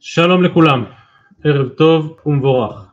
[0.00, 0.84] שלום לכולם,
[1.44, 2.86] ערב טוב ומבורך.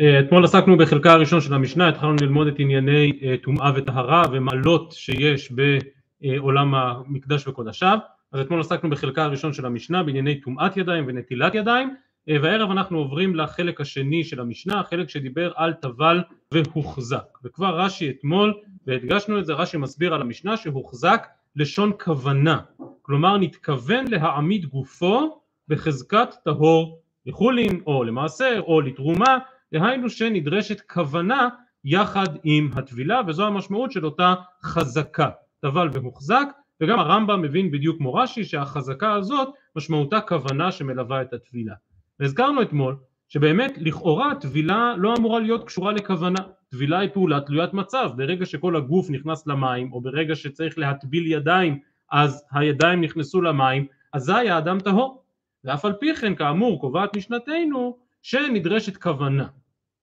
[0.00, 4.92] אה, אתמול עסקנו בחלקה הראשון של המשנה, התחלנו ללמוד את ענייני אה, טומאה וטהרה ומעלות
[4.92, 7.98] שיש בעולם המקדש וקודשיו,
[8.32, 11.94] אז אתמול עסקנו בחלקה הראשון של המשנה בענייני טומאת ידיים ונטילת ידיים,
[12.28, 16.20] אה, והערב אנחנו עוברים לחלק השני של המשנה, החלק שדיבר על טבל
[16.52, 18.54] והוחזק, וכבר רש"י אתמול,
[18.86, 22.58] והדגשנו את זה, רש"י מסביר על המשנה שהוחזק לשון כוונה,
[23.02, 29.38] כלומר נתכוון להעמיד גופו בחזקת טהור לחולין או למעשר או לתרומה,
[29.72, 31.48] דהיינו שנדרשת כוונה
[31.84, 36.46] יחד עם הטבילה וזו המשמעות של אותה חזקה, טבל והוחזק
[36.80, 41.74] וגם הרמב"ם מבין בדיוק כמו רש"י שהחזקה הזאת משמעותה כוונה שמלווה את הטבילה.
[42.20, 42.96] והזכרנו אתמול
[43.28, 48.76] שבאמת לכאורה טבילה לא אמורה להיות קשורה לכוונה, טבילה היא פעולה תלוית מצב, ברגע שכל
[48.76, 51.78] הגוף נכנס למים או ברגע שצריך להטביל ידיים
[52.12, 55.22] אז הידיים נכנסו למים אזי האדם טהור.
[55.64, 59.46] ואף על פי כן כאמור קובעת משנתנו שנדרשת כוונה,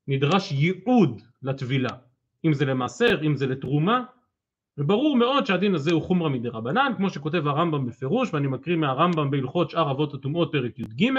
[0.07, 1.89] נדרש ייעוד לטבילה,
[2.45, 4.03] אם זה למעשר, אם זה לתרומה,
[4.77, 9.31] וברור מאוד שהדין הזה הוא חומרא מדי רבנן, כמו שכותב הרמב"ם בפירוש, ואני מקריא מהרמב"ם
[9.31, 11.11] בהלכות שאר אבות הטומאות פרק י"ג,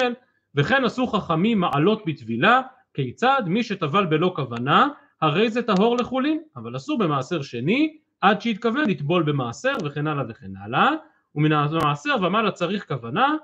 [0.55, 2.61] וכן עשו חכמים מעלות בטבילה,
[2.95, 3.43] כיצד?
[3.47, 4.89] מי שטבל בלא כוונה,
[5.22, 10.57] הרי זה טהור לחולין, אבל אסור במעשר שני, עד שהתכוון לטבול במעשר וכן הלאה וכן
[10.57, 10.91] הלאה,
[11.35, 13.35] ומן המעשר ומעלה צריך כוונה,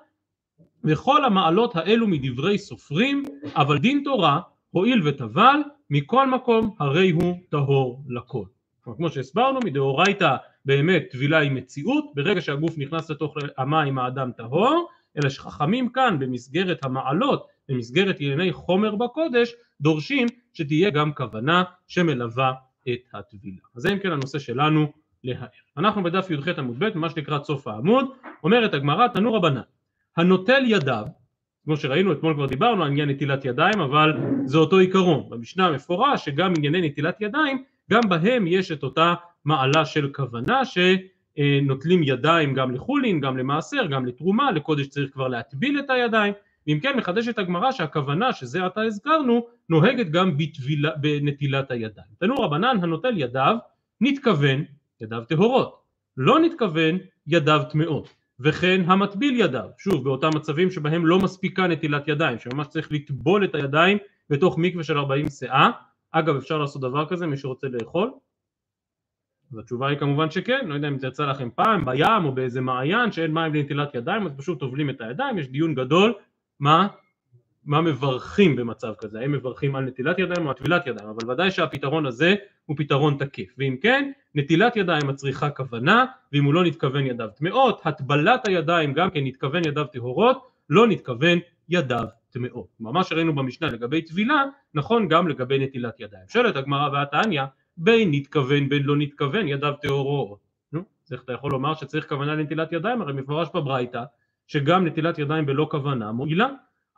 [0.84, 3.24] וכל המעלות האלו מדברי סופרים,
[3.54, 5.60] אבל דין תורה, הואיל וטבל,
[5.90, 8.44] מכל מקום הרי הוא טהור לכל.
[8.82, 15.28] כמו שהסברנו, מדאורייתא באמת טבילה היא מציאות, ברגע שהגוף נכנס לתוך המים האדם טהור, אלא
[15.28, 22.52] שחכמים כאן במסגרת המעלות, במסגרת ענייני חומר בקודש, דורשים שתהיה גם כוונה שמלווה
[22.88, 23.58] את הטבילה.
[23.76, 24.92] אז זה אם כן הנושא שלנו
[25.24, 25.46] להער.
[25.76, 28.06] אנחנו בדף י"ח עמוד ב', ממש לקראת סוף העמוד,
[28.44, 29.60] אומרת הגמרא, תנו רבנן
[30.16, 31.06] הנוטל ידיו,
[31.64, 34.12] כמו שראינו אתמול כבר דיברנו על עניין נטילת ידיים אבל
[34.44, 39.84] זה אותו עיקרון, במשנה מפורש שגם ענייני נטילת ידיים גם בהם יש את אותה מעלה
[39.84, 45.90] של כוונה שנוטלים ידיים גם לחולין, גם למעשר, גם לתרומה, לקודש צריך כבר להטביל את
[45.90, 46.32] הידיים
[46.66, 50.36] ואם כן מחדשת הגמרא שהכוונה שזה עתה הזכרנו נוהגת גם
[51.00, 52.08] בנטילת הידיים.
[52.18, 53.56] תנו רבנן הנוטל ידיו
[54.00, 54.64] נתכוון
[55.00, 55.82] ידיו טהורות,
[56.16, 58.08] לא נתכוון ידיו טמאות
[58.40, 63.54] וכן המטביל ידיו, שוב באותם מצבים שבהם לא מספיקה נטילת ידיים, שממש צריך לטבול את
[63.54, 63.98] הידיים
[64.30, 65.70] בתוך מקווה של 40 שאה,
[66.10, 68.10] אגב אפשר לעשות דבר כזה מי שרוצה לאכול?
[69.52, 72.60] אז התשובה היא כמובן שכן, לא יודע אם זה יצא לכם פעם בים או באיזה
[72.60, 76.14] מעיין שאין מים לנטילת ידיים אז פשוט טובלים את הידיים, יש דיון גדול
[76.60, 76.86] מה,
[77.64, 81.50] מה מברכים במצב כזה, האם מברכים על נטילת ידיים או על טבילת ידיים, אבל ודאי
[81.50, 82.34] שהפתרון הזה
[82.66, 87.80] הוא פתרון תקף, ואם כן נטילת ידיים מצריכה כוונה, ואם הוא לא נתכוון ידיו טמאות,
[87.84, 92.66] הטבלת הידיים גם כן נתכוון ידיו טהורות, לא נתכוון ידיו טמאות.
[92.80, 94.44] ממש ראינו במשנה לגבי טבילה,
[94.74, 96.24] נכון גם לגבי נטילת ידיים.
[96.28, 97.42] שואלת הגמרא והתניא,
[97.76, 100.38] בין נתכוון בין לא נתכוון ידיו טהורות.
[100.72, 103.02] נו, איך אתה יכול לומר שצריך כוונה לנטילת ידיים?
[103.02, 104.02] הרי מפורש בברייתא
[104.46, 106.48] שגם נטילת ידיים בלא כוונה מועילה.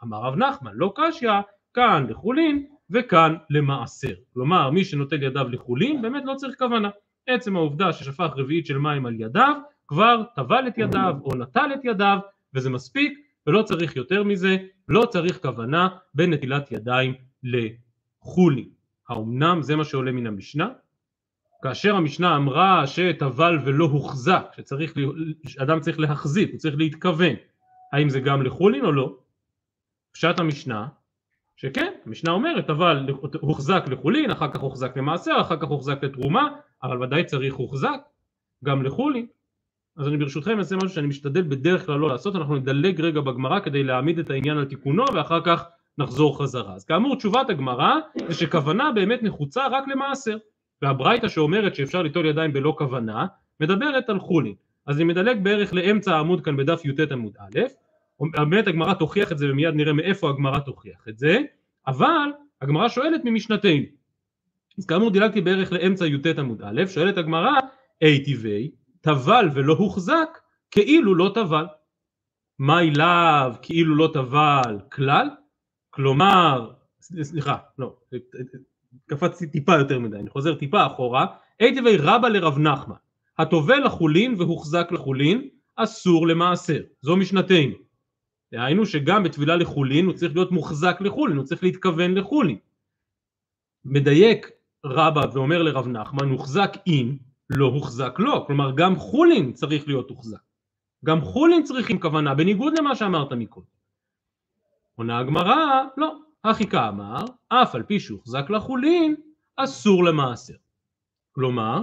[0.03, 1.31] אמר רב נחמן, לא קשיא,
[1.75, 4.15] כאן לחולין וכאן למעשר.
[4.35, 6.91] כלומר, מי שנוטל ידיו לחולין באמת לא צריך כוונה.
[7.27, 9.57] עצם העובדה ששפך רביעית של מים על ידיו,
[9.89, 12.19] כבר טבל את ידיו או נטל את ידיו,
[12.55, 14.57] וזה מספיק, ולא צריך יותר מזה,
[14.89, 18.69] לא צריך כוונה בנטילת ידיים לחולין.
[19.09, 20.69] האומנם זה מה שעולה מן המשנה?
[21.63, 24.57] כאשר המשנה אמרה שטבל ולא הוחזק,
[25.47, 27.35] שאדם צריך להחזיק, הוא צריך להתכוון,
[27.93, 29.17] האם זה גם לחולין או לא?
[30.13, 30.87] פשט המשנה
[31.57, 33.07] שכן, המשנה אומרת אבל
[33.41, 36.49] הוחזק לחולין, אחר כך הוחזק למעשר, אחר כך הוחזק לתרומה,
[36.83, 38.01] אבל ודאי צריך הוחזק
[38.65, 39.27] גם לחולין.
[39.97, 43.61] אז אני ברשותכם אעשה משהו שאני משתדל בדרך כלל לא לעשות, אנחנו נדלג רגע בגמרא
[43.61, 45.65] כדי להעמיד את העניין על תיקונו ואחר כך
[45.99, 46.75] נחזור חזרה.
[46.75, 47.95] אז כאמור תשובת הגמרא
[48.29, 50.37] זה שכוונה באמת נחוצה רק למעשר,
[50.83, 53.27] והברייתא שאומרת שאפשר ליטול ידיים בלא כוונה
[53.61, 54.55] מדברת על חולין.
[54.87, 57.61] אז אני מדלג בערך לאמצע העמוד כאן בדף י"ט עמוד א',
[58.51, 61.39] באמת הגמרא תוכיח את זה ומיד נראה מאיפה הגמרא תוכיח את זה,
[61.87, 62.31] אבל
[62.63, 63.83] הגמרא שואלת ממשנתנו.
[64.79, 67.53] אז כאמור דילגתי בערך לאמצע י"ט עמוד א', שואלת הגמרא,
[68.03, 68.71] אי טבעי,
[69.01, 70.39] טבל ולא הוחזק,
[70.71, 71.67] כאילו לא טבל.
[72.59, 75.31] מאי לאו כאילו לא טבל כלל?
[75.91, 76.71] כלומר,
[77.01, 77.97] סליחה, לא,
[79.07, 81.27] קפצתי טיפה יותר מדי, אני חוזר טיפה אחורה,
[81.61, 82.97] אי טבעי רבה לרב נחמן,
[83.39, 87.75] הטובל לחולין והוחזק לחולין, אסור למעשר, זו משנתנו.
[88.53, 92.59] דהיינו שגם בטבילה לחולין הוא צריך להיות מוחזק לחולין, הוא צריך להתכוון לחולין.
[93.85, 94.51] מדייק
[94.85, 97.19] רבא ואומר לרב נחמן, הוחזק אין,
[97.51, 100.39] לא הוחזק לא, כלומר גם חולין צריך להיות הוחזק.
[101.05, 103.67] גם חולין צריכים כוונה, בניגוד למה שאמרת מקודם.
[104.95, 109.15] עונה הגמרא, לא, הכי כאמר, אף על פי שהוחזק לחולין,
[109.57, 110.55] אסור למעשר.
[111.33, 111.81] כלומר,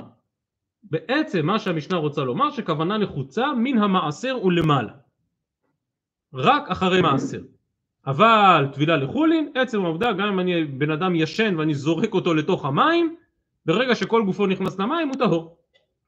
[0.84, 4.94] בעצם מה שהמשנה רוצה לומר שכוונה נחוצה מן המעשר ולמעלה.
[6.34, 7.42] רק אחרי מעשר.
[8.08, 12.66] אבל טבילה לחולין, עצם העובדה גם אם אני בן אדם ישן ואני זורק אותו לתוך
[12.66, 13.16] המים,
[13.66, 15.58] ברגע שכל גופו נכנס למים הוא טהור.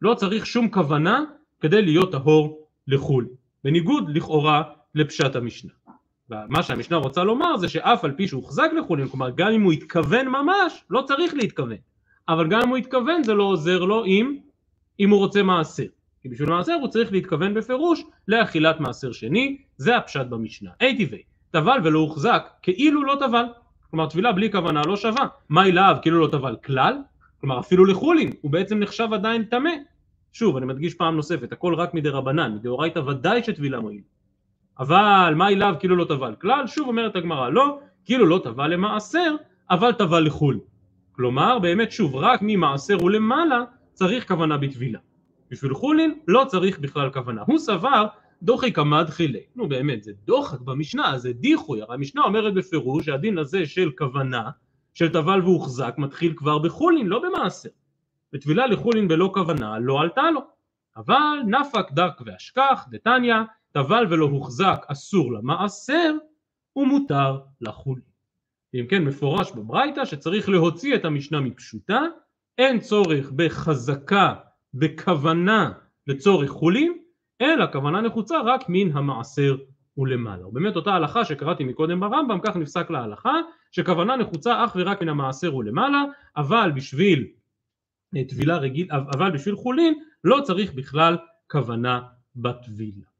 [0.02, 1.24] לא צריך שום כוונה
[1.60, 3.30] כדי להיות טהור לחולין.
[3.64, 4.64] בניגוד לכאורה
[4.96, 5.72] לפשט המשנה.
[6.30, 10.28] מה שהמשנה רוצה לומר זה שאף על פי שהוחזק לחולין, כלומר גם אם הוא התכוון
[10.28, 11.78] ממש, לא צריך להתכוון.
[12.30, 14.38] אבל גם אם הוא התכוון זה לא עוזר לו אם,
[15.00, 15.86] אם הוא רוצה מעשר.
[16.22, 20.70] כי בשביל מעשר הוא צריך להתכוון בפירוש לאכילת מעשר שני, זה הפשט במשנה.
[20.82, 21.22] אי טבעי,
[21.52, 23.46] טבל ולא הוחזק, כאילו לא טבל.
[23.90, 25.28] כלומר טבילה בלי כוונה לא שווה.
[25.50, 26.98] מאי להב כאילו לא טבל כלל,
[27.42, 29.72] כלומר אפילו לחולין, הוא בעצם נחשב עדיין טמא.
[30.34, 34.02] שוב, אני מדגיש פעם נוספת, הכל רק מדי רבנן, מדאורייתא ודאי שטבילה מועיל.
[34.80, 36.68] אבל מה אליו כאילו לא טבל כלל?
[36.68, 39.36] שוב אומרת הגמרא לא, כאילו לא טבל למעשר,
[39.70, 40.60] אבל טבל לחול.
[41.12, 43.64] כלומר, באמת שוב, רק ממעשר ולמעלה
[43.94, 45.00] צריך כוונה בטבילה.
[45.52, 47.44] בשביל חולין לא צריך בכלל כוונה.
[47.48, 48.06] הוא סבר
[48.42, 49.40] דוחי קמא דחילי.
[49.56, 51.82] נו באמת, זה דוחק במשנה, זה דיחוי.
[51.82, 54.50] הרי המשנה אומרת בפירוש שהדין הזה של כוונה,
[54.94, 57.70] של טבל והוחזק, מתחיל כבר בחולין, לא במעשר.
[58.34, 60.42] וטבילה לחולין בלא כוונה לא עלתה לו.
[60.98, 63.36] אבל נפק דק ואשכח, דתניא,
[63.78, 66.14] טבל ולא הוחזק אסור למעשר,
[66.76, 68.04] ומותר לחולין.
[68.74, 72.02] אם כן מפורש בברייתא שצריך להוציא את המשנה מפשוטה,
[72.58, 74.34] אין צורך בחזקה,
[74.74, 75.72] בכוונה
[76.08, 76.98] לצורך חולין,
[77.42, 79.58] אלא כוונה נחוצה רק מן המעשר
[79.98, 80.48] ולמעלה.
[80.48, 83.36] ובאמת אותה הלכה שקראתי מקודם ברמב"ם, כך נפסק להלכה,
[83.72, 86.04] שכוונה נחוצה אך ורק מן המעשר ולמעלה,
[86.38, 87.28] אבל בשביל
[88.16, 89.94] אה, טבילה רגיל, אבל בשביל חולין
[90.24, 92.02] לא צריך בכלל כוונה
[92.36, 93.17] בטבילה.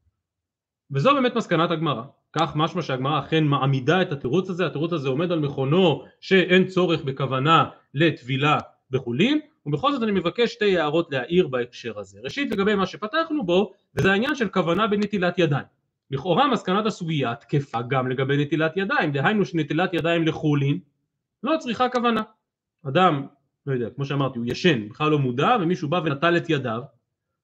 [0.92, 2.02] וזו באמת מסקנת הגמרא.
[2.32, 7.02] כך משמע שהגמרא אכן מעמידה את התירוץ הזה, התירוץ הזה עומד על מכונו שאין צורך
[7.04, 7.64] בכוונה
[7.94, 8.58] לטבילה
[8.90, 12.20] בחולין, ובכל זאת אני מבקש שתי הערות להעיר בהקשר הזה.
[12.24, 15.64] ראשית לגבי מה שפתחנו בו, וזה העניין של כוונה בנטילת ידיים.
[16.10, 20.78] לכאורה מסקנת הסוגיה תקפה גם לגבי נטילת ידיים, דהיינו שנטילת ידיים לחולין
[21.42, 22.22] לא צריכה כוונה.
[22.88, 23.26] אדם,
[23.66, 26.82] לא יודע, כמו שאמרתי, הוא ישן, בכלל לא מודע, ומישהו בא ונטל את ידיו,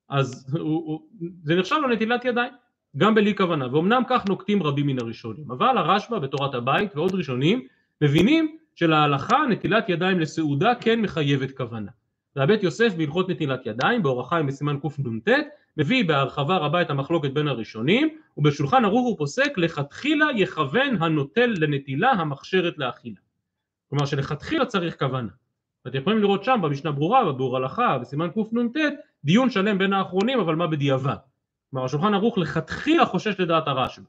[0.09, 1.01] אז הוא, הוא,
[1.43, 2.53] זה נחשב לו נטילת ידיים.
[2.97, 7.67] גם בלי כוונה, ואומנם כך נוקטים רבים מן הראשונים, אבל הרשב"א בתורת הבית ועוד ראשונים
[8.01, 11.91] מבינים שלהלכה נטילת ידיים לסעודה כן מחייבת כוונה.
[12.37, 15.29] והבית יוסף בהלכות נטילת ידיים, באורח חיים בסימן קנ"ט,
[15.77, 22.11] מביא בהרחבה רבה את המחלוקת בין הראשונים, ובשולחן ערוך הוא פוסק לכתחילה יכוון הנוטל לנטילה
[22.11, 23.17] המכשרת לאכילה.
[23.91, 25.29] כלומר שלכתחילה צריך כוונה.
[25.85, 28.77] ואתם יכולים לראות שם במשנה ברורה, בביאור הלכה, בסימן קנ"ט,
[29.25, 31.17] דיון שלם בין האחרונים, אבל מה בדיעבד.
[31.75, 34.05] כלומר השולחן ערוך לכתחילה חושש לדעת הרשב"א.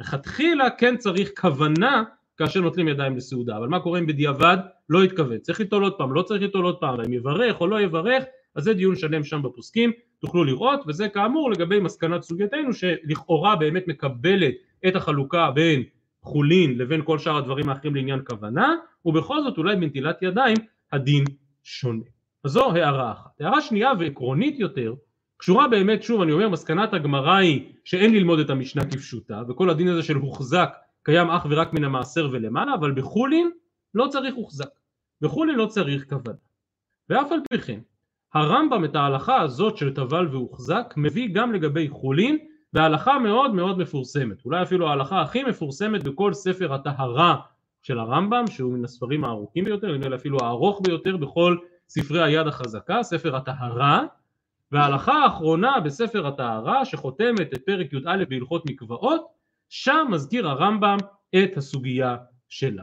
[0.00, 2.04] לכתחילה כן צריך כוונה
[2.36, 4.56] כאשר נוטלים ידיים לסעודה, אבל מה קורה אם בדיעבד
[4.88, 7.80] לא התכוון, צריך לטול עוד פעם, לא צריך לטול עוד פעם, אם יברך או לא
[7.80, 8.24] יברך,
[8.54, 13.88] אז זה דיון שלם שם בפוסקים, תוכלו לראות, וזה כאמור לגבי מסקנת סוגייתנו שלכאורה באמת
[13.88, 14.54] מקבלת
[14.88, 15.82] את החלוקה בין
[16.22, 18.74] חולין לבין כל שאר הדברים האחרים לעניין כוונה,
[19.04, 20.56] ובכל זאת אולי בנטילת ידיים
[20.92, 21.24] הדין
[21.64, 22.04] שונה.
[22.44, 23.40] אז זו הערה אחת.
[23.40, 24.94] הערה שנייה ועקרונית יותר,
[25.36, 29.88] קשורה באמת, שוב אני אומר, מסקנת הגמרא היא שאין ללמוד את המשנה כפשוטה, וכל הדין
[29.88, 30.68] הזה של הוחזק
[31.02, 33.50] קיים אך ורק מן המעשר ולמעלה, אבל בחולין
[33.94, 34.68] לא צריך הוחזק,
[35.20, 36.38] בחולין לא צריך כוונה.
[37.08, 37.80] ואף על פי כן,
[38.34, 42.38] הרמב"ם את ההלכה הזאת של טבל והוחזק מביא גם לגבי חולין
[42.72, 47.36] בהלכה מאוד מאוד מפורסמת, אולי אפילו ההלכה הכי מפורסמת בכל ספר הטהרה
[47.82, 51.56] של הרמב"ם, שהוא מן הספרים הארוכים ביותר, נדמה לי אפילו הארוך ביותר בכל
[51.88, 54.04] ספרי היד החזקה, ספר הטהרה,
[54.72, 59.26] וההלכה האחרונה בספר הטהרה שחותמת את פרק י"א בהלכות מקוואות
[59.68, 60.96] שם מזכיר הרמב"ם
[61.36, 62.16] את הסוגיה
[62.48, 62.82] שלה.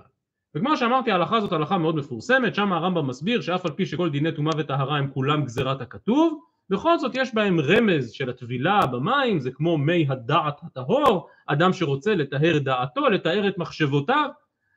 [0.55, 4.31] וכמו שאמרתי ההלכה הזאת הלכה מאוד מפורסמת שם הרמב"ם מסביר שאף על פי שכל דיני
[4.31, 9.51] טומאה וטהרה הם כולם גזירת הכתוב בכל זאת יש בהם רמז של הטבילה במים זה
[9.51, 14.29] כמו מי הדעת הטהור אדם שרוצה לטהר דעתו לטהר את מחשבותיו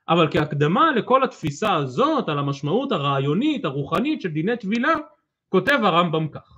[0.09, 4.95] אבל כהקדמה לכל התפיסה הזאת על המשמעות הרעיונית הרוחנית של דיני טבילה
[5.49, 6.56] כותב הרמב"ם כך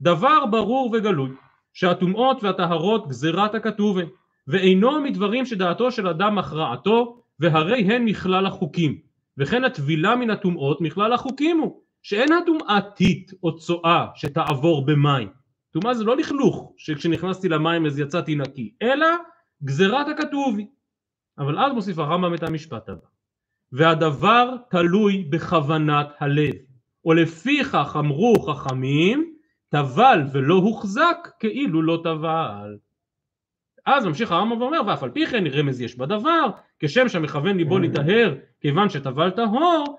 [0.00, 1.30] דבר ברור וגלוי
[1.72, 4.08] שהטומאות והטהרות גזירת הכתוב הם
[4.48, 8.98] ואינו מדברים שדעתו של אדם הכרעתו והרי הן מכלל החוקים.
[9.38, 15.28] וכן הטבילה מן הטומאות מכלל החוקים הוא שאין הטומאה טיט או צואה שתעבור במים.
[15.70, 19.06] טומאה זה לא לכלוך שכשנכנסתי למים אז יצאתי נקי אלא
[19.64, 20.66] גזירת הכתוב היא
[21.38, 23.06] אבל אז מוסיף הרמב"ם את המשפט הבא
[23.72, 26.54] והדבר תלוי בכוונת הלב
[27.04, 29.37] ולפיכך אמרו חכמים
[29.68, 32.76] טבל ולא הוחזק כאילו לא טבל.
[33.86, 36.46] אז ממשיך הרמב"ם ואומר, ואף על פי כן רמז יש בדבר,
[36.78, 39.98] כשם שהמכוון ליבו להיטהר כיוון שטבל טהור,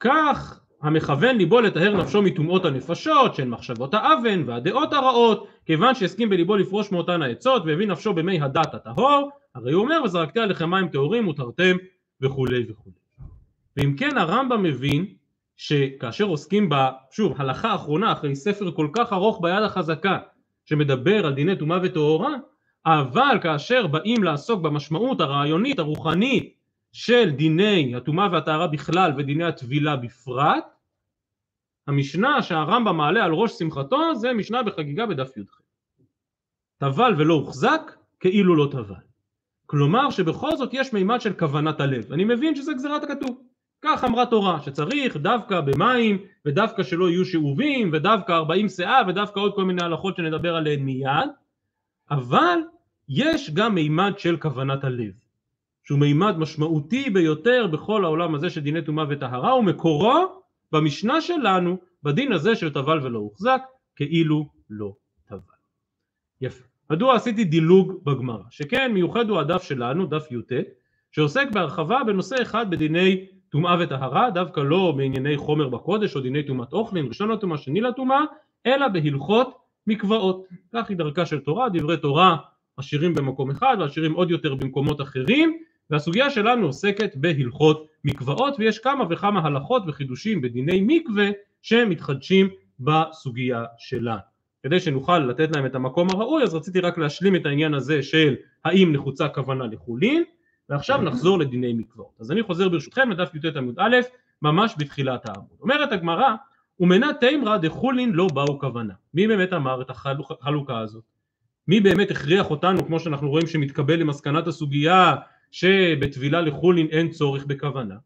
[0.00, 6.56] כך המכוון ליבו לטהר נפשו מטומאות הנפשות, שהן מחשבות האוון והדעות הרעות, כיוון שהסכים בליבו
[6.56, 11.28] לפרוש מאותן העצות והביא נפשו במי הדת הטהור, הרי הוא אומר וזרקתי עליכם מים טהורים
[11.28, 11.76] ותרתם
[12.20, 12.96] וכולי וכולי.
[13.76, 15.06] ואם כן הרמב"ם מבין
[15.56, 20.18] שכאשר עוסקים בה, שוב, הלכה אחרונה אחרי ספר כל כך ארוך ביד החזקה
[20.64, 22.34] שמדבר על דיני טומאה וטהורה,
[22.86, 26.54] אבל כאשר באים לעסוק במשמעות הרעיונית הרוחנית
[26.92, 30.64] של דיני הטומאה והטהרה בכלל ודיני הטבילה בפרט,
[31.86, 35.60] המשנה שהרמב"ם מעלה על ראש שמחתו זה משנה בחגיגה בדף י"ח.
[36.78, 37.80] טבל ולא הוחזק
[38.20, 38.94] כאילו לא טבל.
[39.66, 42.12] כלומר שבכל זאת יש מימד של כוונת הלב.
[42.12, 43.42] אני מבין שזה גזירת הכתוב.
[43.82, 49.54] כך אמרה תורה, שצריך דווקא במים, ודווקא שלא יהיו שאובים, ודווקא ארבעים שאה, ודווקא עוד
[49.54, 51.30] כל מיני הלכות שנדבר עליהן מיד,
[52.10, 52.58] אבל
[53.08, 55.12] יש גם מימד של כוונת הלב,
[55.84, 60.42] שהוא מימד משמעותי ביותר בכל העולם הזה של דיני טומאה וטהרה, ומקורו
[60.72, 63.62] במשנה שלנו, בדין הזה של טבל ולא הוחזק,
[63.96, 64.92] כאילו לא
[65.28, 65.40] טבל.
[66.40, 66.64] יפה.
[66.90, 68.42] מדוע עשיתי דילוג בגמרא?
[68.50, 70.52] שכן מיוחד הוא הדף שלנו, דף י"ט,
[71.12, 76.72] שעוסק בהרחבה בנושא אחד בדיני טומאה וטהרה, דווקא לא בענייני חומר בקודש או דיני טומאת
[76.72, 78.20] אוכלים, ראשון לטומאה, שני לטומאה,
[78.66, 80.44] אלא בהלכות מקוואות.
[80.74, 82.36] כך היא דרכה של תורה, דברי תורה
[82.76, 85.58] עשירים במקום אחד ועשירים עוד יותר במקומות אחרים,
[85.90, 91.28] והסוגיה שלנו עוסקת בהלכות מקוואות, ויש כמה וכמה הלכות וחידושים בדיני מקווה
[91.62, 92.48] שמתחדשים
[92.80, 94.20] בסוגיה שלנו.
[94.62, 98.34] כדי שנוכל לתת להם את המקום הראוי, אז רציתי רק להשלים את העניין הזה של
[98.64, 100.24] האם נחוצה כוונה לחולין,
[100.68, 102.16] ועכשיו נחזור לדיני מקוואות.
[102.20, 103.96] אז אני חוזר ברשותכם לדף י"ט עמוד א',
[104.42, 105.58] ממש בתחילת העמוד.
[105.60, 106.34] אומרת הגמרא,
[106.80, 108.94] ומנה תימרא דחולין לא באו כוונה.
[109.14, 111.04] מי באמת אמר את החלוקה הזאת?
[111.68, 115.14] מי באמת הכריח אותנו, כמו שאנחנו רואים שמתקבל למסקנת הסוגיה,
[115.50, 117.96] שבטבילה לחולין אין צורך בכוונה?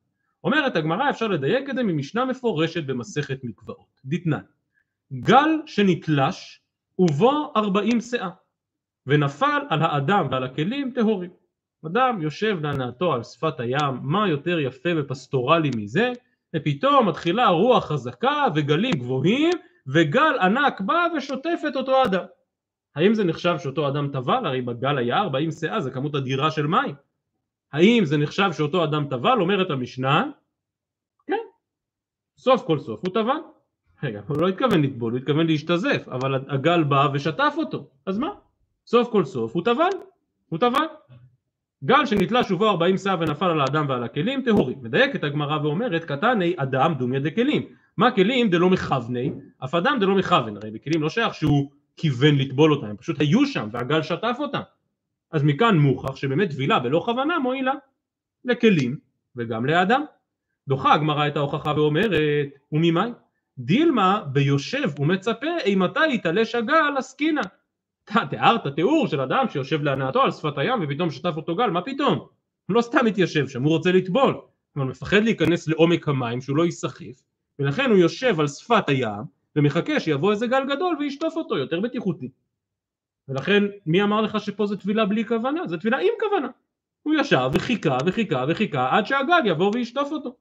[0.44, 4.00] אומרת הגמרא, אפשר לדייק את זה ממשנה מפורשת במסכת מקוואות.
[4.04, 4.42] דתנן,
[5.12, 6.60] גל שנתלש
[6.98, 8.30] ובו ארבעים שאה,
[9.06, 11.30] ונפל על האדם ועל הכלים טהורים.
[11.86, 16.12] אדם יושב להנאתו על שפת הים, מה יותר יפה ופסטורלי מזה?
[16.56, 19.52] ופתאום מתחילה רוח חזקה וגלים גבוהים
[19.86, 22.24] וגל ענק בא ושוטף את אותו אדם.
[22.96, 24.46] האם זה נחשב שאותו אדם טבל?
[24.46, 26.94] הרי בגל היה 40 שאה זה כמות אדירה של מים.
[27.72, 29.40] האם זה נחשב שאותו אדם טבל?
[29.40, 30.30] אומרת המשנה,
[31.26, 31.44] כן,
[32.38, 33.40] סוף כל סוף הוא טבל.
[34.02, 38.30] רגע, הוא לא התכוון לטבול, הוא התכוון להשתזף, אבל הגל בא ושטף אותו, אז מה?
[38.86, 39.90] סוף כל סוף הוא טבל,
[40.48, 40.86] הוא טבל.
[41.84, 44.78] גל שנתלה שובו ארבעים שא ונפל על האדם ועל הכלים טהורים.
[44.82, 47.62] מדייקת הגמרא ואומרת קטני אדם דומיה דכלים.
[47.96, 49.32] מה כלים דלא מכווני?
[49.64, 50.56] אף אדם דלא מכוון.
[50.56, 54.60] הרי בכלים לא שייך שהוא כיוון לטבול אותם, הם פשוט היו שם והגל שטף אותם.
[55.32, 57.72] אז מכאן מוכח שבאמת טבילה בלא כוונה מועילה
[58.44, 58.96] לכלים
[59.36, 60.04] וגם לאדם.
[60.68, 62.10] דוחה הגמרא את ההוכחה ואומרת
[62.72, 63.10] וממאי?
[63.58, 67.42] דילמה ביושב ומצפה אימתי יתעלש הגל עסקינן
[68.04, 71.82] אתה תיארת תיאור של אדם שיושב להנאתו על שפת הים ופתאום שטף אותו גל, מה
[71.82, 72.18] פתאום?
[72.66, 74.40] הוא לא סתם מתיישב שם, הוא רוצה לטבול,
[74.76, 77.22] אבל מפחד להיכנס לעומק המים שהוא לא ייסחף,
[77.58, 79.22] ולכן הוא יושב על שפת הים
[79.56, 82.30] ומחכה שיבוא איזה גל גדול וישטוף אותו, יותר בטיחותי.
[83.28, 85.66] ולכן מי אמר לך שפה זה טבילה בלי כוונה?
[85.66, 86.48] זה טבילה עם כוונה.
[87.02, 90.36] הוא ישב וחיכה וחיכה וחיכה עד שהגל יבוא וישטוף אותו.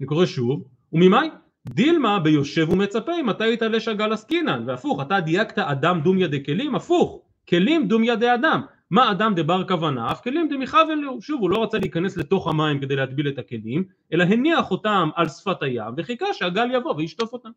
[0.00, 1.28] אני קורא שוב, וממאי?
[1.68, 7.88] דילמה ביושב ומצפה מתי יתעלש הגל עסקינן והפוך אתה דייקת אדם דומיה דכלים הפוך כלים
[7.88, 10.12] דומיה דאדם מה אדם דבר כוונה?
[10.12, 11.22] אף כלים דמיכוון לו.
[11.22, 15.28] שוב הוא לא רצה להיכנס לתוך המים כדי להטביל את הכלים אלא הניח אותם על
[15.28, 17.50] שפת הים וחיכה שהגל יבוא וישטוף אותם.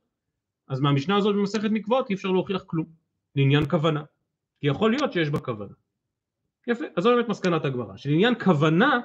[0.67, 2.85] אז מהמשנה הזאת במסכת מקוואות אי אפשר להוכיח כלום
[3.35, 4.03] לעניין כוונה.
[4.61, 5.73] כי יכול להיות שיש בה כוונה.
[6.67, 8.99] יפה אז זו באמת מסקנת הגמרא שלעניין כוונה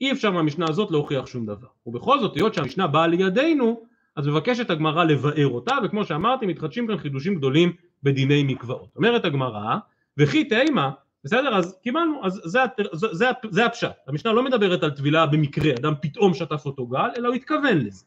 [0.00, 1.68] אי אפשר מהמשנה הזאת להוכיח שום דבר.
[1.86, 3.82] ובכל זאת היות שהמשנה באה לידינו
[4.18, 7.72] אז מבקשת הגמרא לבאר אותה, וכמו שאמרתי מתחדשים כאן חידושים גדולים
[8.02, 8.96] בדיני מקוואות.
[8.96, 9.76] אומרת הגמרא,
[10.16, 10.90] וכי תימה,
[11.24, 11.56] בסדר?
[11.56, 12.60] אז קיבלנו, אז זה,
[12.92, 13.92] זה, זה, זה הפשט.
[14.06, 18.04] המשנה לא מדברת על טבילה במקרה, אדם פתאום שטף אותו גל, אלא הוא התכוון לזה.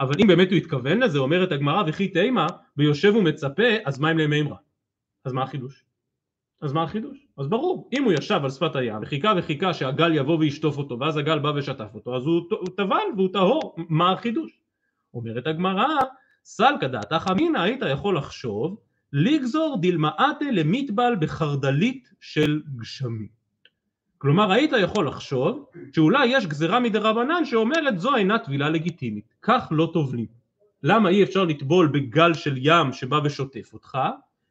[0.00, 4.18] אבל אם באמת הוא התכוון לזה, אומרת הגמרא, וכי תימה, ויושב ומצפה, אז מה אם
[4.18, 4.56] למימרא?
[5.24, 5.84] אז מה החידוש?
[6.60, 7.26] אז מה החידוש?
[7.36, 11.16] אז ברור, אם הוא ישב על שפת הים וחיכה וחיכה שהגל יבוא וישטוף אותו ואז
[11.16, 14.63] הגל בא ושטף אותו אז הוא טבל והוא טהור, מה החידוש?
[15.14, 15.88] אומרת הגמרא,
[16.44, 18.76] סלקא דעתך אמינא היית יכול לחשוב
[19.12, 23.28] לגזור דילמאתה למטבל בחרדלית של גשמים.
[24.18, 29.90] כלומר היית יכול לחשוב שאולי יש גזירה מדרבנן שאומרת זו אינה טבילה לגיטימית, כך לא
[29.92, 30.26] טובלים.
[30.82, 33.98] למה אי אפשר לטבול בגל של ים שבא ושוטף אותך?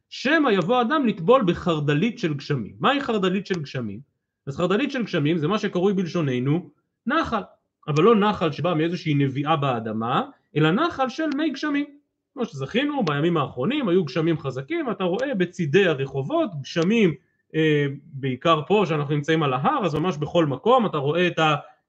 [0.10, 2.76] שמא יבוא אדם לטבול בחרדלית של גשמים.
[2.80, 4.00] מהי חרדלית של גשמים?
[4.48, 6.70] אז חרדלית של גשמים זה מה שקרוי בלשוננו
[7.06, 7.42] נחל,
[7.88, 10.24] אבל לא נחל שבא מאיזושהי נביאה באדמה,
[10.56, 11.86] אלא נחל של מי גשמים.
[12.34, 17.14] כמו שזכינו בימים האחרונים היו גשמים חזקים, אתה רואה בצידי הרחובות גשמים
[17.56, 21.40] אה, בעיקר פה שאנחנו נמצאים על ההר, אז ממש בכל מקום אתה רואה את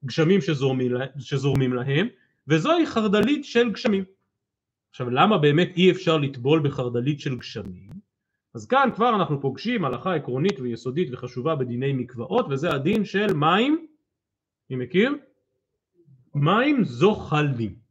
[0.05, 0.41] הגשמים
[1.19, 2.09] שזורמים, להם,
[2.49, 4.05] וזוהי חרדלית של גשמים.
[4.91, 7.91] עכשיו למה באמת אי אפשר לטבול בחרדלית של גשמים?
[8.55, 13.87] אז כאן כבר אנחנו פוגשים הלכה עקרונית ויסודית וחשובה בדיני מקוואות וזה הדין של מים,
[14.71, 15.15] מי מכיר?
[16.35, 17.84] מים זוחלים.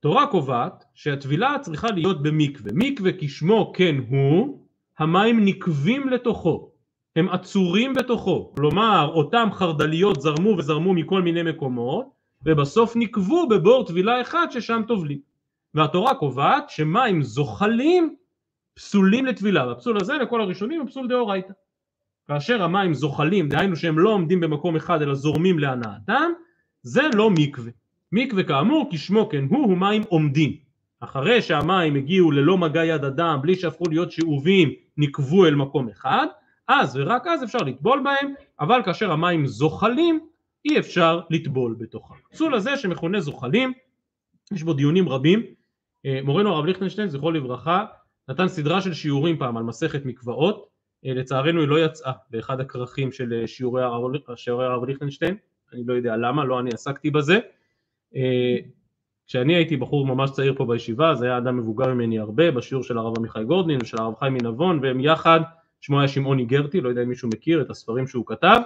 [0.00, 4.66] תורה קובעת שהטבילה צריכה להיות במקווה, מקווה כשמו כן הוא,
[4.98, 6.70] המים נקבים לתוכו,
[7.16, 12.06] הם עצורים בתוכו, כלומר אותם חרדליות זרמו וזרמו מכל מיני מקומות
[12.46, 15.18] ובסוף נקבו בבור טבילה אחד ששם טובלים.
[15.74, 18.16] והתורה קובעת שמים זוחלים
[18.74, 21.52] פסולים לטבילה, והפסול הזה לכל הראשונים הוא פסול דאורייתא.
[22.28, 26.32] כאשר המים זוחלים, דהיינו שהם לא עומדים במקום אחד אלא זורמים להנאתם,
[26.82, 27.70] זה לא מקווה.
[28.12, 30.56] מקווה כאמור כשמו כן הוא, הוא מים עומדים.
[31.00, 36.26] אחרי שהמים הגיעו ללא מגע יד אדם, בלי שהפכו להיות שאובים, נקבו אל מקום אחד,
[36.68, 40.20] אז ורק אז אפשר לטבול בהם, אבל כאשר המים זוחלים,
[40.64, 42.14] אי אפשר לטבול בתוכם.
[42.30, 43.72] הפסול הזה שמכונה זוחלים,
[44.52, 45.42] יש בו דיונים רבים.
[46.06, 47.84] אה, מורנו הרב ליכטנשטיין, זכרו לברכה,
[48.28, 50.68] נתן סדרה של שיעורים פעם על מסכת מקוואות,
[51.06, 53.82] אה, לצערנו היא לא יצאה באחד הכרכים של אה, שיעורי
[54.46, 55.36] הרב ליכטנשטיין,
[55.72, 57.38] אני לא יודע למה, לא אני עסקתי בזה.
[58.16, 58.56] אה,
[59.26, 62.98] כשאני הייתי בחור ממש צעיר פה בישיבה, זה היה אדם מבוגר ממני הרבה, בשיעור של
[62.98, 65.40] הרב עמיחי גורדנין ושל הרב חיים מנבון, והם יחד,
[65.80, 68.60] שמו היה שמעוני גרטי, לא יודע אם מישהו מכיר את הספרים שהוא כתב,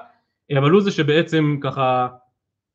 [0.58, 2.08] אבל הוא זה שבעצם ככה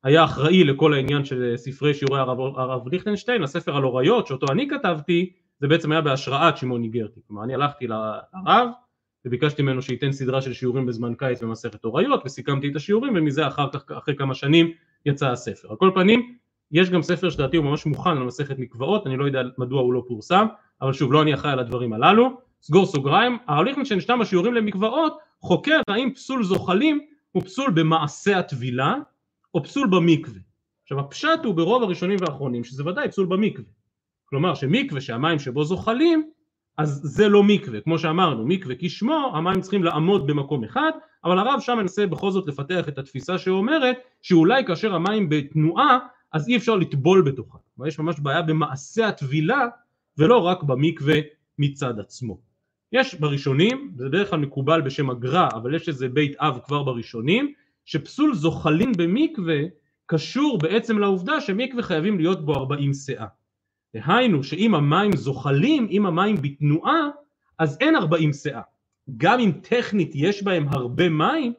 [0.04, 4.68] היה אחראי לכל העניין של ספרי שיעורי הרב, הרב ליכטנשטיין, הספר על אוריות שאותו אני
[4.68, 8.68] כתבתי, זה בעצם היה בהשראת שמעון ניגרטי, כלומר אני הלכתי לרב
[9.26, 13.70] וביקשתי ממנו שייתן סדרה של שיעורים בזמן קיץ במסכת אוריות וסיכמתי את השיעורים ומזה אחר
[13.72, 14.72] כך אחרי כמה שנים
[15.06, 15.70] יצא הספר.
[15.70, 16.36] על כל פנים
[16.72, 19.94] יש גם ספר שדעתי הוא ממש מוכן על מסכת מקוואות, אני לא יודע מדוע הוא
[19.94, 20.48] לא פורסם,
[20.82, 25.18] אבל שוב לא אני אחראי על הדברים הללו, סגור סוגריים, הרב ליכטנשטיין שתם השיעורים למקוואות
[25.42, 27.00] חוקר האם פסול זוחלים
[27.32, 28.96] הוא פסול במעשה הטבילה
[29.54, 30.40] או פסול במקווה.
[30.84, 33.70] עכשיו הפשט הוא ברוב הראשונים והאחרונים שזה ודאי פסול במקווה.
[34.26, 36.30] כלומר שמקווה שהמים שבו זוחלים
[36.78, 40.92] אז זה לא מקווה, כמו שאמרנו, מקווה כשמו, המים צריכים לעמוד במקום אחד,
[41.24, 46.00] אבל הרב שם מנסה בכל זאת לפתח את התפיסה שאומרת שאולי כאשר המים בתנועה
[46.32, 49.68] אז אי אפשר לטבול בתוכה, יש ממש בעיה במעשה הטבילה
[50.18, 51.16] ולא רק במקווה
[51.58, 52.40] מצד עצמו.
[52.92, 57.54] יש בראשונים, זה בדרך כלל מקובל בשם הגר"א, אבל יש איזה בית אב כבר בראשונים,
[57.86, 59.60] שפסול זוחלים במקווה
[60.06, 63.26] קשור בעצם לעובדה שמקווה חייבים להיות בו 40 שאה.
[63.96, 67.10] דהיינו שאם המים זוחלים, אם המים בתנועה,
[67.60, 68.62] אז אין ארבעים שאה.
[69.18, 71.54] גם אם טכנית יש בהם הרבה מים,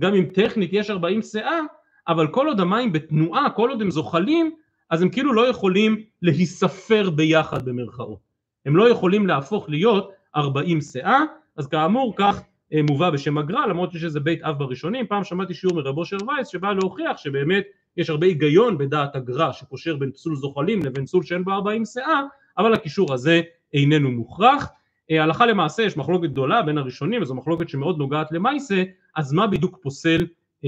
[0.00, 1.60] גם אם טכנית יש ארבעים שאה,
[2.08, 4.54] אבל כל עוד המים בתנועה, כל עוד הם זוחלים,
[4.90, 8.18] אז הם כאילו לא יכולים להיספר ביחד במרכאות.
[8.66, 11.20] הם לא יכולים להפוך להיות ארבעים שאה,
[11.56, 15.76] אז כאמור כך אה, מובא בשם הגר"א, למרות איזה בית אב בראשונים, פעם שמעתי שיעור
[15.76, 17.64] מרב אושר וייס שבא להוכיח שבאמת
[17.96, 22.22] יש הרבה היגיון בדעת הגר"א שקושר בין פסול זוחלים לבין פסול שאין בו ארבעים שאה,
[22.58, 23.40] אבל הקישור הזה
[23.72, 24.68] איננו מוכרח.
[25.10, 28.82] אה, הלכה למעשה יש מחלוקת גדולה בין הראשונים, וזו מחלוקת שמאוד נוגעת למעשה,
[29.16, 30.26] אז מה בדיוק פוסל,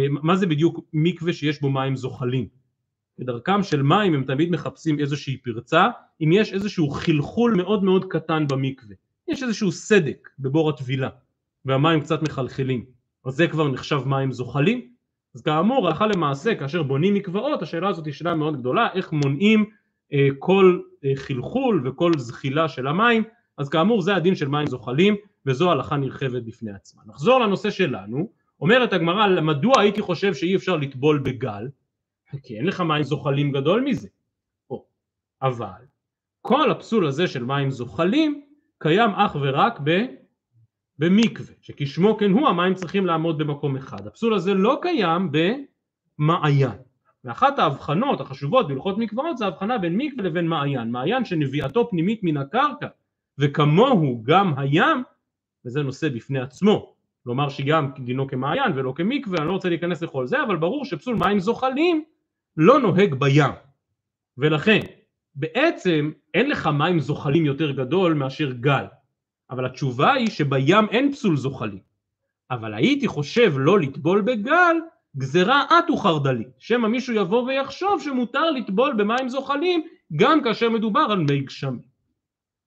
[0.09, 2.49] מה זה בדיוק מקווה שיש בו מים זוחלים?
[3.19, 5.87] בדרכם של מים הם תמיד מחפשים איזושהי פרצה,
[6.21, 8.95] אם יש איזשהו חלחול מאוד מאוד קטן במקווה,
[9.29, 11.09] יש איזשהו סדק בבור הטבילה,
[11.65, 12.85] והמים קצת מחלחלים,
[13.25, 14.97] אז זה כבר נחשב מים זוחלים?
[15.35, 19.65] אז כאמור הלכה למעשה כאשר בונים מקוואות השאלה הזאת היא שאלה מאוד גדולה איך מונעים
[20.13, 23.23] אה, כל אה, חלחול וכל זחילה של המים
[23.59, 27.03] אז כאמור זה הדין של מים זוחלים וזו הלכה נרחבת בפני עצמה.
[27.07, 31.69] נחזור לנושא שלנו אומרת הגמרא מדוע הייתי חושב שאי אפשר לטבול בגל
[32.43, 34.09] כי אין לך מים זוחלים גדול מזה
[34.71, 34.87] או,
[35.43, 35.87] אבל
[36.41, 38.43] כל הפסול הזה של מים זוחלים
[38.79, 39.91] קיים אך ורק ב...
[40.99, 44.07] במקווה, שכשמו כן הוא המים צריכים לעמוד במקום אחד.
[44.07, 45.31] הפסול הזה לא קיים
[46.19, 46.79] במעיין.
[47.25, 50.91] ואחת ההבחנות החשובות בהלכות מקוואות זה ההבחנה בין מקווה לבין מעיין.
[50.91, 52.87] מעיין שנביאתו פנימית מן הקרקע
[53.39, 55.03] וכמוהו גם הים,
[55.67, 56.96] וזה נושא בפני עצמו.
[57.27, 61.17] לומר שגם דינו כמעיין ולא כמקווה, אני לא רוצה להיכנס לכל זה, אבל ברור שפסול
[61.17, 62.05] מים זוחלים
[62.57, 63.53] לא נוהג בים.
[64.39, 64.81] ולכן,
[65.35, 68.85] בעצם אין לך מים זוחלים יותר גדול מאשר גל.
[69.51, 71.81] אבל התשובה היא שבים אין פסול זוחלים.
[72.51, 74.77] אבל הייתי חושב לא לטבול בגל,
[75.17, 76.49] גזרה את וחרדלית.
[76.59, 79.83] שמא מישהו יבוא ויחשוב שמותר לטבול במים זוחלים
[80.17, 81.86] גם כאשר מדובר על מי גשמים.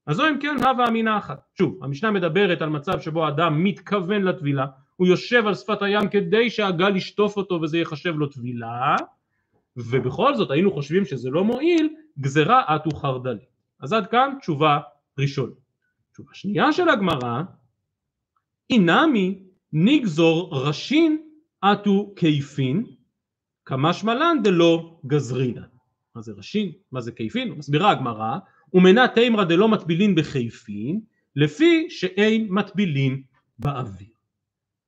[0.09, 1.41] אז זו אם כן הווה אמינה אחת.
[1.57, 6.49] שוב, המשנה מדברת על מצב שבו האדם מתכוון לטבילה, הוא יושב על שפת הים כדי
[6.49, 8.95] שהגל ישטוף אותו וזה ייחשב לו טבילה,
[9.77, 13.45] ובכל זאת היינו חושבים שזה לא מועיל, גזרה אטו חרדלי.
[13.79, 14.79] אז עד כאן תשובה
[15.19, 15.53] ראשונה.
[16.13, 17.41] תשובה שנייה של הגמרא,
[18.69, 19.39] אינמי
[19.73, 21.21] נגזור ראשין
[21.65, 22.85] אטו כיפין,
[23.65, 25.61] כמשמע לן דלא גזרינן.
[26.15, 26.71] מה זה ראשין?
[26.91, 27.51] מה זה כיפין?
[27.51, 28.37] מסבירה הגמרא,
[28.73, 30.99] ומנה תימרא דלא מטבילין בכיפין,
[31.35, 33.21] לפי שאין מטבילין
[33.59, 34.07] באוויר.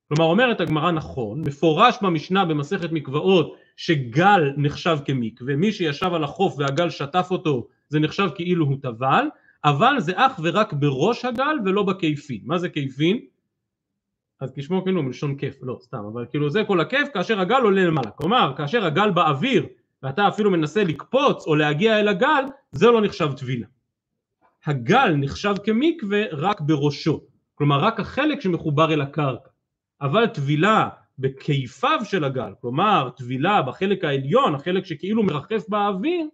[0.08, 6.54] כלומר אומרת הגמרא נכון, מפורש במשנה במסכת מקוואות שגל נחשב כמקווה, מי שישב על החוף
[6.58, 9.26] והגל שטף אותו זה נחשב כאילו הוא טבל,
[9.64, 12.40] אבל זה אך ורק בראש הגל ולא בכיפין.
[12.44, 13.20] מה זה כיפין?
[14.40, 17.84] אז כשמו הוא מלשון כיף, לא סתם, אבל כאילו זה כל הכיף כאשר הגל עולה
[17.84, 18.10] למעלה.
[18.10, 19.66] כלומר, כאשר הגל באוויר
[20.02, 23.66] ואתה אפילו מנסה לקפוץ או להגיע אל הגל, זה לא נחשב טבילה.
[24.66, 27.20] הגל נחשב כמקווה רק בראשו,
[27.54, 29.48] כלומר רק החלק שמחובר אל הקרקע.
[30.00, 30.88] אבל טבילה
[31.18, 36.26] בכיפיו של הגל, כלומר טבילה בחלק העליון, החלק שכאילו מרחף באוויר,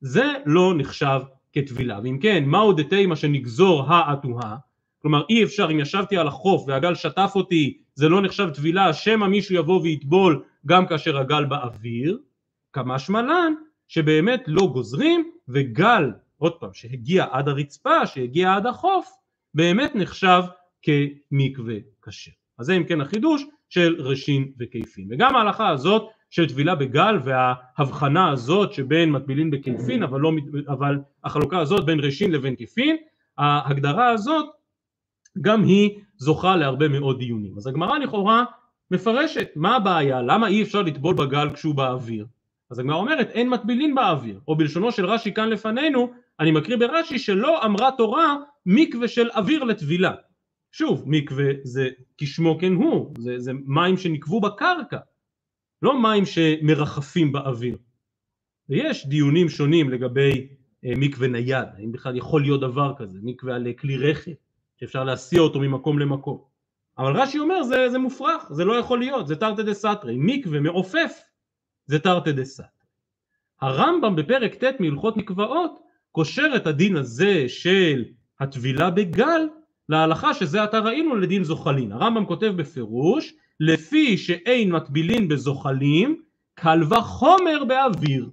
[0.00, 1.20] זה לא נחשב
[1.52, 2.00] כטבילה.
[2.02, 4.56] ואם כן, מהו דתימה שנגזור האטוהה?
[5.02, 9.26] כלומר אי אפשר אם ישבתי על החוף והגל שטף אותי, זה לא נחשב טבילה, שמא
[9.26, 12.18] מישהו יבוא ויטבול גם כאשר הגל באוויר,
[12.76, 13.54] כמשמע לן
[13.88, 19.12] שבאמת לא גוזרים וגל, עוד פעם, שהגיע עד הרצפה, שהגיע עד החוף,
[19.54, 20.42] באמת נחשב
[20.82, 22.30] כמקווה כשר.
[22.58, 25.08] אז זה אם כן החידוש של ראשין וכיפין.
[25.10, 30.32] וגם ההלכה הזאת של טבילה בגל וההבחנה הזאת שבין מטבילין בכיפין אבל, לא,
[30.68, 32.96] אבל החלוקה הזאת בין ראשין לבין כיפין,
[33.38, 34.46] ההגדרה הזאת
[35.40, 37.56] גם היא זוכה להרבה מאוד דיונים.
[37.56, 38.44] אז הגמרא לכאורה
[38.90, 42.26] מפרשת מה הבעיה, למה אי אפשר לטבול בגל כשהוא באוויר?
[42.70, 47.18] אז הגמרא אומרת אין מטבילין באוויר, או בלשונו של רש"י כאן לפנינו, אני מקריא ברש"י
[47.18, 50.14] שלא אמרה תורה מקווה של אוויר לטבילה.
[50.72, 54.98] שוב, מקווה זה כשמו כן הוא, זה, זה מים שנקבו בקרקע,
[55.82, 57.76] לא מים שמרחפים באוויר.
[58.68, 60.48] ויש דיונים שונים לגבי
[60.84, 64.32] אה, מקווה נייד, האם בכלל יכול להיות דבר כזה, מקווה על כלי רכב,
[64.80, 66.40] שאפשר להסיע אותו ממקום למקום.
[66.98, 70.60] אבל רש"י אומר זה, זה מופרך, זה לא יכול להיות, זה תרתי דה סתרי, מקווה
[70.60, 71.20] מעופף
[71.86, 72.66] זה תרתי דה סתרי.
[73.60, 75.78] הרמב"ם בפרק ט' מהלכות מקוואות
[76.12, 78.04] קושר את הדין הזה של
[78.40, 79.48] הטבילה בגל
[79.88, 81.92] להלכה שזה עתה ראינו לדין זוחלין.
[81.92, 86.22] הרמב"ם כותב בפירוש לפי שאין מטבילין בזוחלים
[86.54, 88.30] קל וחומר באוויר.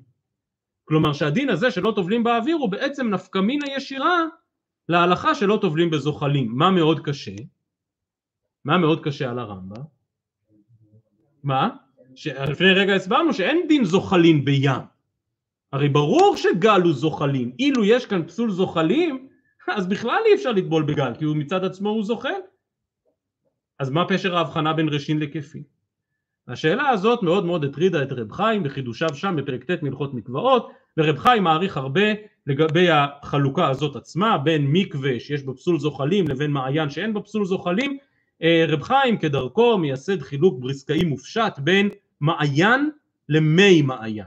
[0.86, 4.24] כלומר שהדין הזה שלא טובלים באוויר הוא בעצם נפקא מינה ישירה
[4.90, 6.52] להלכה שלא טובלים בזוחלים.
[6.52, 7.36] מה מאוד קשה?
[8.66, 9.82] מה מאוד קשה על הרמב"ם?
[11.44, 11.83] מה?
[12.50, 14.82] לפני רגע הסברנו שאין דין זוחלין בים.
[15.74, 17.52] הרי ברור שגל הוא זוחלים.
[17.60, 19.28] אילו יש כאן פסול זוחלים
[19.68, 22.30] אז בכלל אי אפשר לטבול בגל, כי הוא מצד עצמו הוא זוכה.
[23.80, 25.64] אז מה פשר ההבחנה בין ראשין לכפי?
[26.48, 31.18] השאלה הזאת מאוד מאוד הטרידה את רב חיים בחידושיו שם בפרק ט' מלכות מקוואות, ורב
[31.18, 32.02] חיים מעריך הרבה
[32.48, 37.46] לגבי החלוקה הזאת עצמה, בין מקווה שיש בו פסול זוחלים לבין מעיין שאין בו פסול
[37.46, 37.98] זוחלים.
[38.44, 41.90] אה, רב חיים כדרכו מייסד חילוק בריסקאי מופשט בין
[42.24, 42.90] מעיין
[43.30, 44.26] למי מעיין.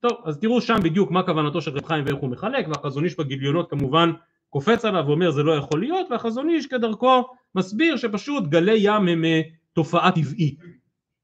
[0.00, 3.16] טוב, אז תראו שם בדיוק מה כוונתו של רב חיים ואיך הוא מחלק, והחזון איש
[3.18, 4.12] בגיליונות כמובן
[4.50, 9.24] קופץ עליו ואומר זה לא יכול להיות והחזון איש כדרכו מסביר שפשוט גלי ים הם
[9.24, 9.40] אה,
[9.72, 10.60] תופעה טבעית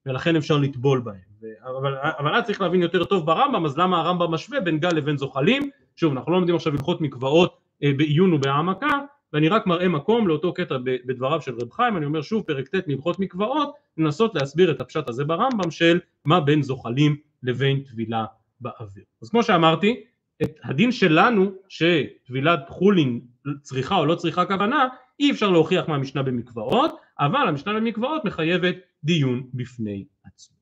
[0.06, 1.32] ולכן אפשר לטבול בהם
[1.64, 5.16] אבל, אבל אז צריך להבין יותר טוב ברמב"ם אז למה הרמב"ם משווה בין גל לבין
[5.16, 9.00] זוחלים שוב אנחנו לא לומדים עכשיו הלכות מקוואות אה, בעיון ובהעמקה
[9.32, 12.88] ואני רק מראה מקום לאותו קטע בדבריו של רב חיים אני אומר שוב פרק ט'
[12.88, 18.24] מהלכות מקוואות לנסות להסביר את הפשט הזה ברמב"ם של מה בין זוחלים לבין טבילה
[18.60, 20.04] באוויר אז כמו שאמרתי
[20.42, 23.20] את הדין שלנו שטבילת חולין
[23.60, 24.88] צריכה או לא צריכה כוונה
[25.20, 30.56] אי אפשר להוכיח מהמשנה במקוואות אבל המשנה במקוואות מחייבת דיון בפני עצמו.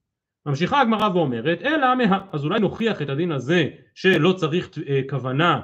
[0.46, 2.20] ממשיכה הגמרא ואומרת אלא מה...
[2.32, 5.60] אז אולי נוכיח את הדין הזה שלא צריך אה, כוונה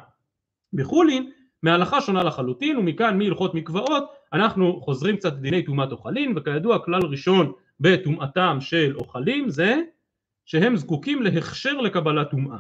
[0.73, 1.31] בחולין
[1.63, 7.53] מהלכה שונה לחלוטין ומכאן מהלכות מקוואות אנחנו חוזרים קצת לדיני טומאת אוכלים וכידוע כלל ראשון
[7.81, 9.81] בטומאתם של אוכלים זה
[10.45, 12.59] שהם זקוקים להכשר לקבלת טומאה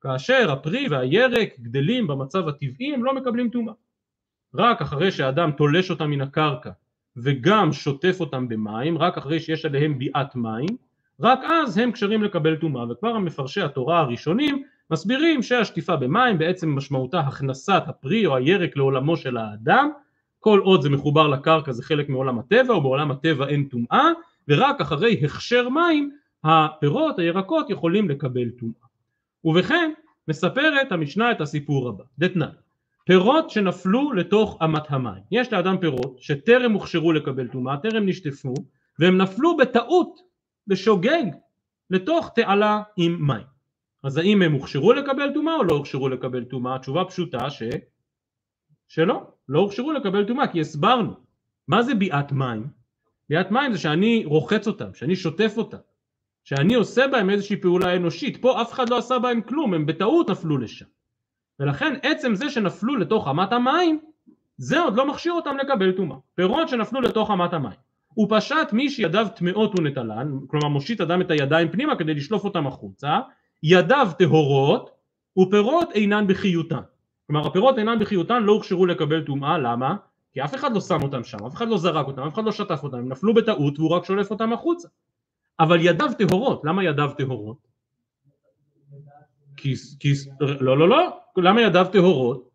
[0.00, 3.74] כאשר הפרי והירק גדלים במצב הטבעי הם לא מקבלים טומאה.
[4.54, 6.70] רק אחרי שאדם תולש אותם מן הקרקע
[7.16, 10.76] וגם שוטף אותם במים, רק אחרי שיש עליהם ביאת מים,
[11.20, 17.20] רק אז הם קשרים לקבל טומאה, וכבר המפרשי התורה הראשונים מסבירים שהשטיפה במים בעצם משמעותה
[17.20, 19.90] הכנסת הפרי או הירק לעולמו של האדם,
[20.40, 24.04] כל עוד זה מחובר לקרקע זה חלק מעולם הטבע, ובעולם הטבע אין טומאה,
[24.48, 26.10] ורק אחרי הכשר מים
[26.44, 28.88] הפירות, הירקות יכולים לקבל טומאה.
[29.44, 29.92] ובכן
[30.28, 32.48] מספרת המשנה את הסיפור הבא, דתנן
[33.04, 35.22] פירות שנפלו לתוך אמת המים.
[35.30, 38.54] יש לאדם פירות שטרם הוכשרו לקבל טומאה, טרם נשטפו,
[38.98, 40.20] והם נפלו בטעות,
[40.66, 41.24] בשוגג,
[41.90, 43.57] לתוך תעלה עם מים.
[44.02, 46.74] אז האם הם הוכשרו לקבל טומאה או לא הוכשרו לקבל טומאה?
[46.74, 47.62] התשובה פשוטה ש...
[48.88, 51.14] שלא, לא הוכשרו לקבל טומאה, כי הסברנו.
[51.68, 52.66] מה זה ביאת מים?
[53.28, 55.78] ביאת מים זה שאני רוחץ אותם, שאני שוטף אותם,
[56.44, 58.42] שאני עושה בהם איזושהי פעולה אנושית.
[58.42, 60.86] פה אף אחד לא עשה בהם כלום, הם בטעות נפלו לשם.
[61.60, 64.00] ולכן עצם זה שנפלו לתוך אמת המים,
[64.56, 66.16] זה עוד לא מכשיר אותם לקבל טומאה.
[66.34, 67.78] פירות שנפלו לתוך אמת המים.
[68.14, 72.66] הוא פשט מי שידיו טמאות ונטלן, כלומר מושיט אדם את הידיים פנימה כדי לשלוף אותם
[72.66, 73.18] החוצה,
[73.62, 74.90] ידיו טהורות
[75.38, 76.80] ופירות אינן בחיותן.
[77.26, 79.96] כלומר הפירות אינן בחיותן לא הוכשרו לקבל טומאה, למה?
[80.32, 82.52] כי אף אחד לא שם אותם שם, אף אחד לא זרק אותם, אף אחד לא
[82.52, 84.88] שטף אותם, הם נפלו בטעות והוא רק שולף אותם החוצה.
[85.60, 87.68] אבל ידיו טהורות, למה ידיו טהורות?
[89.56, 89.74] כי,
[90.60, 92.48] לא לא לא, למה ידיו טהורות?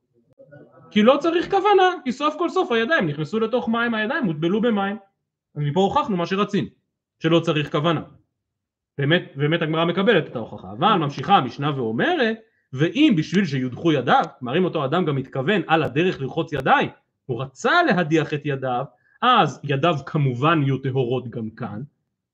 [0.91, 4.97] כי לא צריך כוונה, כי סוף כל סוף הידיים נכנסו לתוך מים, הידיים הוטבלו במים.
[5.55, 6.67] אז מפה הוכחנו מה שרצינו,
[7.19, 8.01] שלא צריך כוונה.
[8.97, 12.38] באמת, באמת הגמרא מקבלת את ההוכחה, אבל ממשיכה המשנה ואומרת,
[12.73, 16.89] ואם בשביל שיודחו ידיו, כלומר אם אותו אדם גם מתכוון על הדרך לרחוץ ידיים,
[17.25, 18.86] הוא רצה להדיח את ידיו,
[19.21, 21.82] אז ידיו כמובן יהיו טהורות גם כאן,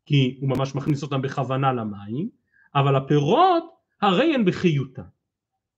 [0.06, 2.30] כי הוא ממש מכניס אותם בכוונה למים,
[2.76, 3.63] אבל הפירות
[4.02, 5.02] הרי הן בחיותן.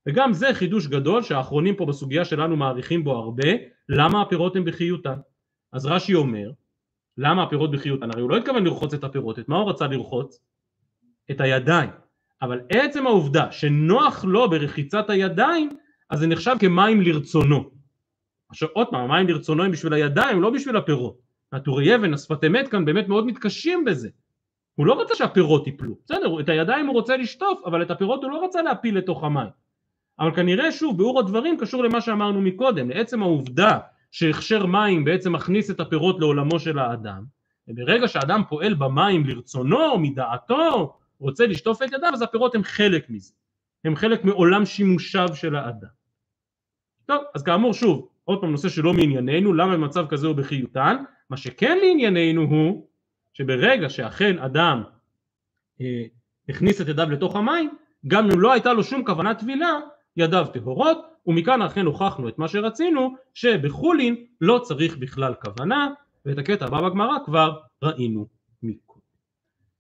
[0.08, 3.48] וגם זה חידוש גדול שהאחרונים פה בסוגיה שלנו מעריכים בו הרבה,
[3.89, 5.20] למה הפירות הן בחיותן.
[5.72, 6.52] אז רש"י אומר,
[7.17, 8.12] למה הפירות בחיותן?
[8.12, 10.39] הרי הוא לא התכוון לרחוץ את הפירות, את מה הוא רצה לרחוץ?
[11.32, 11.89] את הידיים.
[12.41, 15.70] אבל עצם העובדה שנוח לו ברחיצת הידיים,
[16.10, 17.70] אז זה נחשב כמים לרצונו.
[18.50, 21.17] עכשיו עוד פעם, המים לרצונו הם בשביל הידיים, לא בשביל הפירות.
[21.52, 24.10] הטורי אבן, השפת אמת כאן באמת מאוד מתקשים בזה.
[24.76, 28.32] הוא לא רצה שהפירות ייפלו, בסדר, את הידיים הוא רוצה לשטוף, אבל את הפירות הוא
[28.32, 29.50] לא רצה להפיל לתוך המים.
[30.20, 33.80] אבל כנראה שוב, ביאור הדברים קשור למה שאמרנו מקודם, לעצם העובדה
[34.12, 37.24] שהכשר מים בעצם מכניס את הפירות לעולמו של האדם,
[37.67, 43.34] וברגע שאדם פועל במים לרצונו, מדעתו, רוצה לשטוף את ידיו, אז הפירות הם חלק מזה,
[43.86, 45.88] הם חלק מעולם שימושיו של האדם.
[47.05, 50.95] טוב, אז כאמור שוב, עוד פעם נושא שלא מענייננו, למה במצב כזה הוא בחיותן,
[51.29, 52.88] מה שכן לענייננו הוא
[53.34, 54.84] שברגע שאכן אדם
[55.81, 56.03] אה,
[56.49, 57.69] הכניס את ידיו לתוך המים,
[58.07, 59.79] גם אם לא הייתה לו שום כוונת טבילה,
[60.17, 65.89] ידיו טהורות, ומכאן אכן הוכחנו את מה שרצינו, שבחולין לא צריך בכלל כוונה,
[66.25, 68.40] ואת הקטע הבא בגמרא כבר ראינו.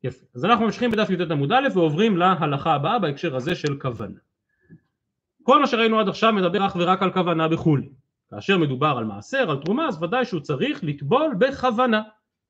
[0.03, 0.25] יפה.
[0.35, 4.19] אז אנחנו ממשיכים בדף י"ט עמוד א' ועוברים להלכה הבאה בהקשר הזה של כוונה.
[5.43, 7.89] כל מה שראינו עד עכשיו מדבר אך ורק על כוונה בחולין.
[8.29, 12.01] כאשר מדובר על מעשר, על תרומה, אז ודאי שהוא צריך לטבול בכוונה.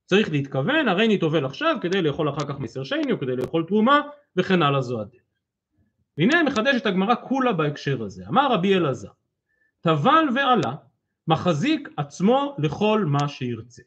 [0.06, 3.66] צריך להתכוון, הרי אני טובל עכשיו כדי לאכול אחר כך מסר שני או כדי לאכול
[3.68, 4.02] תרומה
[4.36, 5.22] וכן הלאה זו הדרך.
[6.18, 8.24] והנה מחדשת הגמרא כולה בהקשר הזה.
[8.28, 9.10] אמר רבי אלעזר,
[9.82, 10.76] טבל ועלה
[11.28, 13.82] מחזיק עצמו לכל מה שירצה.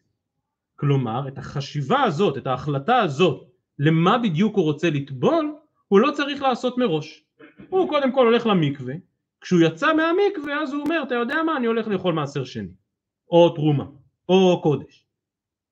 [0.77, 5.54] כלומר, את החשיבה הזאת, את ההחלטה הזאת, למה בדיוק הוא רוצה לטבול,
[5.88, 7.24] הוא לא צריך לעשות מראש.
[7.68, 8.94] הוא קודם כל הולך למקווה,
[9.40, 12.68] כשהוא יצא מהמקווה אז הוא אומר, אתה יודע מה, אני הולך לאכול מעשר שני,
[13.30, 13.84] או תרומה,
[14.28, 15.06] או קודש.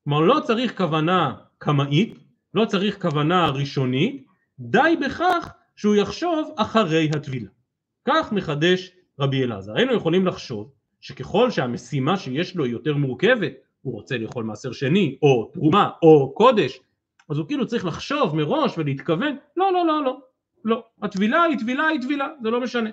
[0.04, 2.18] כלומר, לא צריך כוונה קמאית,
[2.54, 4.26] לא צריך כוונה ראשונית,
[4.58, 7.48] די בכך שהוא יחשוב אחרי הטבילה.
[8.08, 9.76] כך מחדש רבי אלעזר.
[9.76, 15.18] היינו יכולים לחשוב שככל שהמשימה שיש לו היא יותר מורכבת, הוא רוצה לאכול מעשר שני,
[15.22, 16.80] או תרומה, או קודש,
[17.30, 20.20] אז הוא כאילו צריך לחשוב מראש ולהתכוון, לא, לא, לא, לא,
[20.64, 22.90] לא, הטבילה היא טבילה היא טבילה, זה לא משנה.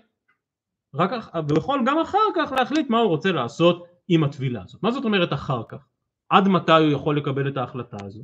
[0.95, 4.83] רק, הוא יכול גם אחר כך להחליט מה הוא רוצה לעשות עם הטבילה הזאת.
[4.83, 5.85] מה זאת אומרת אחר כך?
[6.29, 8.23] עד מתי הוא יכול לקבל את ההחלטה הזו?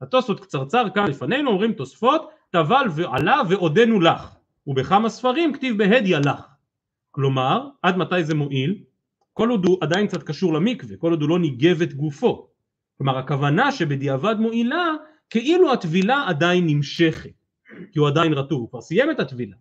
[0.00, 6.46] התוספות קצרצר כאן לפנינו אומרים תוספות טבל ועלה ועודנו לך ובכמה ספרים כתיב בהדיא לך
[7.10, 8.82] כלומר עד מתי זה מועיל?
[9.32, 12.48] כל עוד הוא עדיין קצת קשור למקווה כל עוד הוא לא ניגב את גופו
[12.98, 14.92] כלומר הכוונה שבדיעבד מועילה
[15.30, 17.30] כאילו הטבילה עדיין נמשכת
[17.92, 19.56] כי הוא עדיין רטוב הוא כבר סיים את הטבילה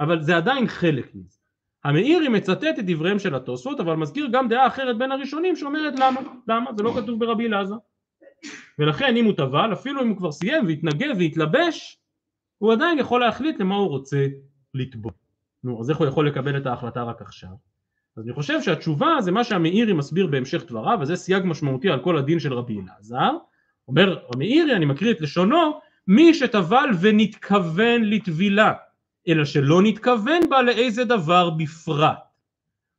[0.00, 1.38] אבל זה עדיין חלק מזה
[1.84, 6.20] המאירי מצטט את דבריהם של התוספות אבל מזכיר גם דעה אחרת בין הראשונים שאומרת למה?
[6.48, 6.70] למה?
[6.76, 7.76] זה לא כתוב ברבי אלעזר
[8.78, 11.98] ולכן אם הוא טבל אפילו אם הוא כבר סיים והתנגב והתלבש
[12.58, 14.26] הוא עדיין יכול להחליט למה הוא רוצה
[14.74, 15.12] לטבול.
[15.64, 17.50] נו אז איך הוא יכול לקבל את ההחלטה רק עכשיו?
[18.16, 22.18] אז אני חושב שהתשובה זה מה שהמאירי מסביר בהמשך דבריו וזה סייג משמעותי על כל
[22.18, 23.36] הדין של רבי אלעזר
[23.88, 28.72] אומר המאירי אני מקריא את לשונו מי שטבל ונתכוון לטבילה
[29.28, 32.18] אלא שלא נתכוון בה לאיזה דבר בפרט.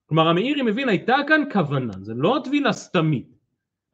[0.05, 3.37] כלומר המאירי מבין הייתה כאן כוונה, זה לא טבילה סתמית,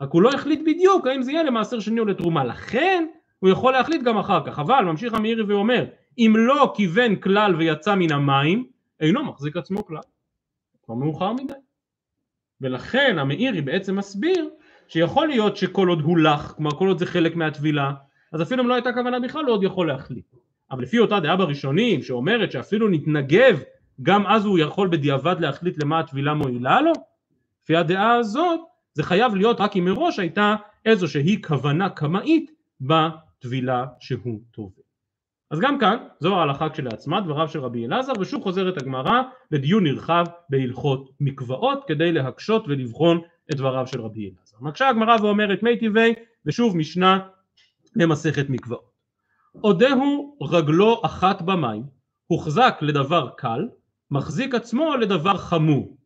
[0.01, 3.05] רק הוא לא החליט בדיוק האם זה יהיה למעשר שני או לתרומה, לכן
[3.39, 5.85] הוא יכול להחליט גם אחר כך, אבל ממשיך המאירי ואומר
[6.17, 8.65] אם לא כיוון כלל ויצא מן המים
[8.99, 10.01] אינו מחזיק עצמו כלל.
[10.83, 11.53] כבר מאוחר מדי.
[12.61, 14.49] ולכן המאירי בעצם מסביר
[14.91, 17.91] שיכול להיות שכל עוד הוא לח, כלומר כל עוד זה חלק מהטבילה,
[18.31, 20.25] אז אפילו אם לא הייתה כוונה בכלל הוא עוד יכול להחליט.
[20.71, 23.59] אבל לפי אותה דעה בראשונים שאומרת שאפילו נתנגב
[24.01, 26.91] גם אז הוא יכול בדיעבד להחליט למה הטבילה מועילה לו,
[27.63, 28.59] לפי הדעה הזאת
[28.93, 32.51] זה חייב להיות רק אם מראש הייתה איזושהי כוונה קמאית
[32.81, 34.81] בטבילה שהוא טובל.
[35.51, 40.25] אז גם כאן זו ההלכה כשלעצמה דבריו של רבי אלעזר ושוב חוזרת הגמרא לדיון נרחב
[40.49, 44.50] בהלכות מקוואות כדי להקשות ולבחון את דבריו של רבי אלעזר.
[44.61, 46.13] מקשה הגמרא ואומרת מי טבעי
[46.45, 47.19] ושוב משנה
[47.95, 48.91] למסכת מקוואות.
[49.51, 51.83] עודהו רגלו אחת במים
[52.27, 53.67] הוחזק לדבר קל
[54.11, 55.97] מחזיק עצמו לדבר חמור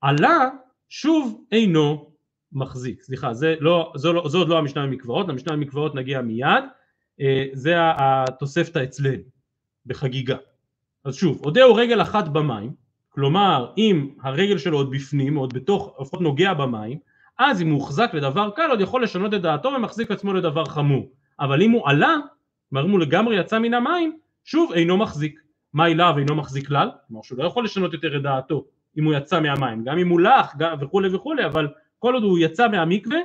[0.00, 0.48] עלה
[0.88, 2.12] שוב אינו
[2.52, 6.64] מחזיק סליחה זה לא, זו, לא, זו עוד לא המשנה במקוואות למשנה במקוואות נגיע מיד
[7.20, 9.22] אה, זה התוספתא אצלנו
[9.86, 10.36] בחגיגה.
[11.04, 12.72] אז שוב, עודהו רגל אחת במים,
[13.08, 16.98] כלומר אם הרגל שלו עוד בפנים, עוד בתוך, לפחות נוגע במים,
[17.38, 21.10] אז אם הוא הוחזק לדבר קל עוד יכול לשנות את דעתו ומחזיק עצמו לדבר חמור.
[21.40, 22.16] אבל אם הוא עלה,
[22.70, 25.40] כלומר אם הוא לגמרי יצא מן המים, שוב אינו מחזיק.
[25.72, 26.90] מה אליו אינו מחזיק כלל?
[27.08, 28.64] כלומר שהוא לא יכול לשנות יותר את דעתו
[28.98, 31.68] אם הוא יצא מהמים, גם אם הוא לח וכולי וכולי, אבל
[31.98, 33.18] כל עוד הוא יצא מהמקווה,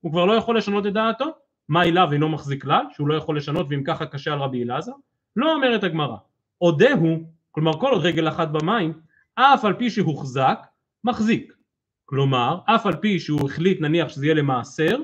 [0.00, 1.24] הוא כבר לא יכול לשנות את דעתו,
[1.68, 4.92] מה אליו אינו מחזיק כלל, שהוא לא יכול לשנות ואם ככה קשה על רבי אלעזר?
[5.36, 6.16] לא אומרת הגמרא,
[6.58, 8.92] עודהו, כלומר כל עוד רגל אחת במים,
[9.34, 10.58] אף על פי שהוחזק,
[11.04, 11.53] מחזיק.
[12.04, 14.98] כלומר, אף על פי שהוא החליט נניח שזה יהיה למעשר,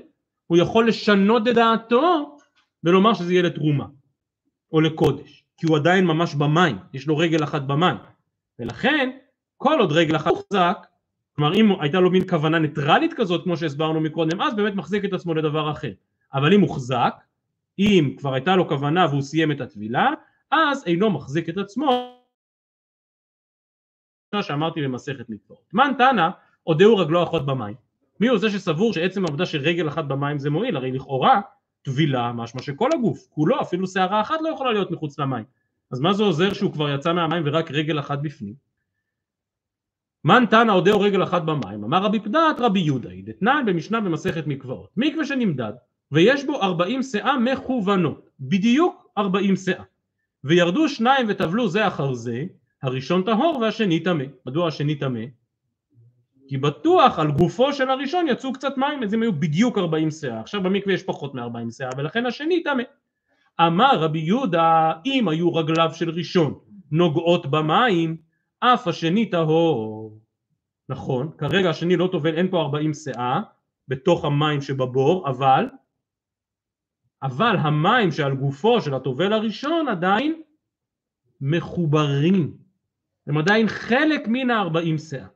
[0.47, 2.39] הוא יכול לשנות את דעתו
[2.85, 3.87] ולומר שזה יהיה לתרומה
[4.73, 7.97] או לקודש, כי הוא עדיין ממש במים, יש לו רגל אחת במים,
[8.59, 9.11] ולכן
[9.57, 10.87] כל עוד רגל אחת הוחזק,
[11.37, 15.13] כלומר אם הייתה לו מין כוונה ניטרלית כזאת כמו שהסברנו מקודם, אז באמת מחזיק את
[15.13, 15.93] עצמו לדבר אחר.
[16.35, 17.15] אבל אם הוחזק,
[17.79, 20.09] אם כבר הייתה לו כוונה והוא סיים את הטבילה,
[20.51, 22.17] אז אינו מחזיק את עצמו
[24.41, 25.65] שאמרתי במסכת מקוואות.
[25.73, 26.29] מן תנא
[26.71, 27.75] עודהו רגלו אחות במים.
[28.21, 30.77] מי הוא זה שסבור שעצם העובדה שרגל אחת במים זה מועיל?
[30.77, 31.41] הרי לכאורה
[31.83, 35.45] טבילה משמע שכל הגוף, כולו, אפילו שערה אחת לא יכולה להיות מחוץ למים.
[35.91, 38.55] אז מה זה עוזר שהוא כבר יצא מהמים ורק רגל אחת בפנים?
[40.25, 44.91] מן תנא עודהו רגל אחת במים, אמר רבי פדת רבי יהודה, דתנן במשנה במסכת מקוואות.
[44.97, 45.73] מקווה שנמדד
[46.13, 49.85] ויש בו ארבעים שאה מכוונות, בדיוק ארבעים שאה.
[50.45, 52.45] וירדו שניים וטבלו זה אחר זה,
[52.83, 54.25] הראשון טהור והשני טמא.
[54.47, 55.21] מדוע השני טמא?
[56.51, 60.41] כי בטוח על גופו של הראשון יצאו קצת מים, אז הם היו בדיוק ארבעים שאה.
[60.41, 62.83] עכשיו במקווה יש פחות מארבעים שאה, ולכן השני טמא.
[63.61, 66.59] אמר רבי יהודה, אם היו רגליו של ראשון
[66.91, 68.17] נוגעות במים,
[68.61, 70.19] אף השני טהור.
[70.89, 73.41] נכון, כרגע השני לא טובל, אין פה ארבעים שאה
[73.89, 75.67] בתוך המים שבבור, אבל
[77.23, 80.43] אבל המים שעל גופו של הטובל הראשון עדיין
[81.41, 82.57] מחוברים,
[83.27, 85.27] הם עדיין חלק מן הארבעים שאה.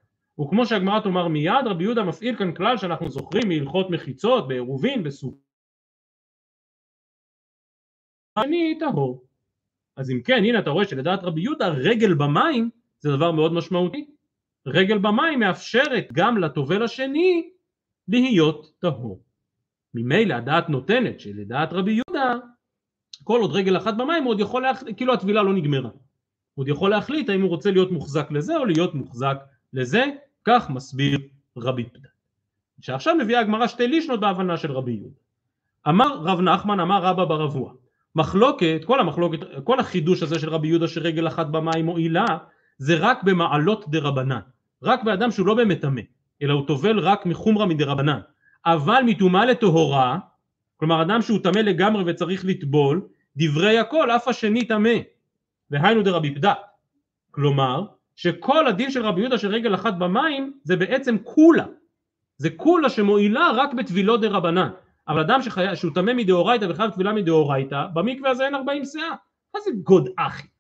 [0.41, 5.39] וכמו שהגמרא תאמר מיד, רבי יהודה מפעיל כאן כלל שאנחנו זוכרים מהלכות מחיצות, בעירובין, בסוג.
[8.37, 9.25] אני טהור.
[9.97, 14.07] אז אם כן, הנה אתה רואה שלדעת רבי יהודה רגל במים זה דבר מאוד משמעותי.
[14.67, 17.51] רגל במים מאפשרת גם לטובל השני
[18.09, 19.23] להיות טהור.
[19.95, 22.39] ממילא הדעת נותנת שלדעת רבי יהודה
[23.25, 25.91] כל עוד רגל אחת במים הוא עוד יכול להחליט, כאילו הטבילה לא נגמרה.
[25.91, 29.37] הוא עוד יכול להחליט האם הוא רוצה להיות מוחזק לזה או להיות מוחזק
[29.73, 30.05] לזה,
[30.45, 31.19] כך מסביר
[31.57, 32.09] רבי פדן.
[32.81, 35.17] שעכשיו מביאה הגמרא שתי לישנות בהבנה של רבי יהודה.
[35.89, 37.73] אמר רב נחמן, אמר רבא ברבוע,
[38.17, 42.27] מחלוקת, כל המחלוקת, כל החידוש הזה של רבי יהודה שרגל אחת במים מועילה,
[42.79, 44.41] זה רק במעלות דה רבנן,
[44.83, 46.01] רק באדם שהוא לא באמת טמא,
[46.43, 48.21] אלא הוא טובל רק מחומרא מדה רבנן.
[48.67, 50.19] אבל מטומאה לטהורה,
[50.77, 54.95] כלומר אדם שהוא טמא לגמרי וצריך לטבול, דברי הכל אף השני טמא,
[55.71, 56.59] והיינו דרבי פדת,
[57.31, 61.67] כלומר שכל הדין של רבי יהודה של רגל אחת במים זה בעצם כולה,
[62.37, 64.71] זה כולה שמועילה רק בטבילות דרבנן,
[65.09, 65.77] אבל אדם שחי...
[65.77, 69.11] שהוא טמא מדאורייתא וחייב טבילה מדאורייתא, במקווה הזה אין ארבעים סאה,
[69.55, 70.51] מה זה גוד אחית?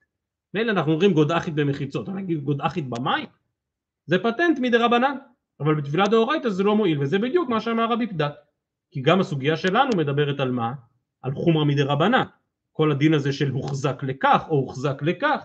[0.54, 3.26] מילא אנחנו אומרים גוד אחית במחיצות, אבל נגיד גוד אחית במים?
[4.06, 5.16] זה פטנט מדרבנן,
[5.60, 8.34] אבל בתפילת דאורייתא זה לא מועיל וזה בדיוק מה שאמר רבי פדת.
[8.90, 10.72] כי גם הסוגיה שלנו מדברת על מה?
[11.22, 12.24] על חומרא מדי רבנן.
[12.72, 15.44] כל הדין הזה של הוחזק לכך או הוחזק לכך.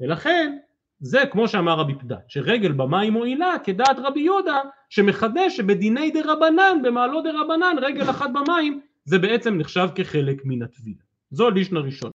[0.00, 0.58] ולכן
[1.00, 6.82] זה כמו שאמר רבי פדת שרגל במים מועילה כדעת רבי יהודה שמחדש שבדיני דה רבנן
[6.82, 11.02] במעלות רבנן רגל אחת במים זה בעצם נחשב כחלק מן הטבילה.
[11.30, 12.12] זו לישנה ראשונה.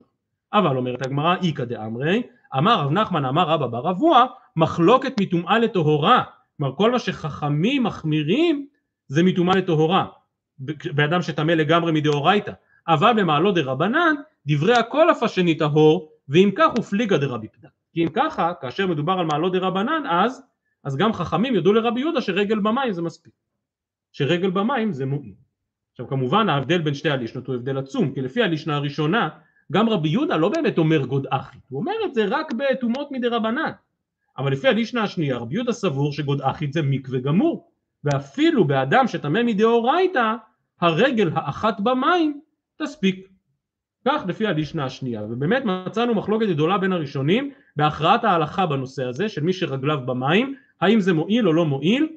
[0.53, 2.23] אבל אומרת הגמרא איכא דאמרי
[2.59, 4.27] אמר רב נחמן אמר רבא בר אבוה
[4.57, 6.23] מחלוקת מטומאה לטהורה.
[6.57, 8.67] כלומר כל מה שחכמים מחמירים
[9.09, 10.07] זה מטומאה לטהורה.
[10.95, 12.53] באדם שטמא לגמרי מדאורייתא.
[12.89, 14.15] אבל במעלות דרבנן
[14.47, 19.13] דברי הכל אף השני טהור ואם כך הופליגה דרבי פדה כי אם ככה כאשר מדובר
[19.13, 20.43] על מעלות דרבנן אז
[20.85, 23.33] אז גם חכמים ידעו לרבי יהודה שרגל במים זה מספיק.
[24.13, 25.35] שרגל במים זה מועיל.
[25.93, 29.29] עכשיו כמובן ההבדל בין שתי הלישנות הוא הבדל עצום, כי לפי הלישנה הראשונה
[29.73, 33.29] גם רבי יהודה לא באמת אומר גוד אחי, הוא אומר את זה רק בטומאות מדי
[33.29, 33.71] רבנן.
[34.39, 37.71] אבל לפי הלישנה השנייה רבי יהודה סבור שגוד אחי זה מקווה גמור,
[38.05, 40.35] ואפילו באדם שטמא מדאורייתא
[40.81, 42.41] הרגל האחת במים
[42.77, 43.32] תספיק.
[44.05, 49.43] כך לפי הלישנה השנייה, ובאמת מצאנו מחלוקת גדולה בין הראשונים בהכרעת ההלכה בנושא הזה של
[49.43, 52.09] מי שרגליו במים, האם זה מועיל או לא מועיל,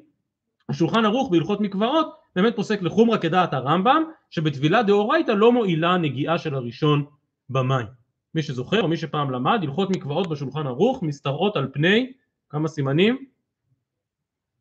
[0.68, 6.54] השולחן ערוך בהלכות מקוואות באמת פוסק לחומרה כדעת הרמב"ם שבטבילה דאורייתא לא מועילה הנגיעה של
[6.54, 7.04] הראשון
[7.50, 7.86] במים.
[8.34, 12.12] מי שזוכר או מי שפעם למד הלכות מקוואות בשולחן ערוך משתרעות על פני
[12.48, 13.24] כמה סימנים?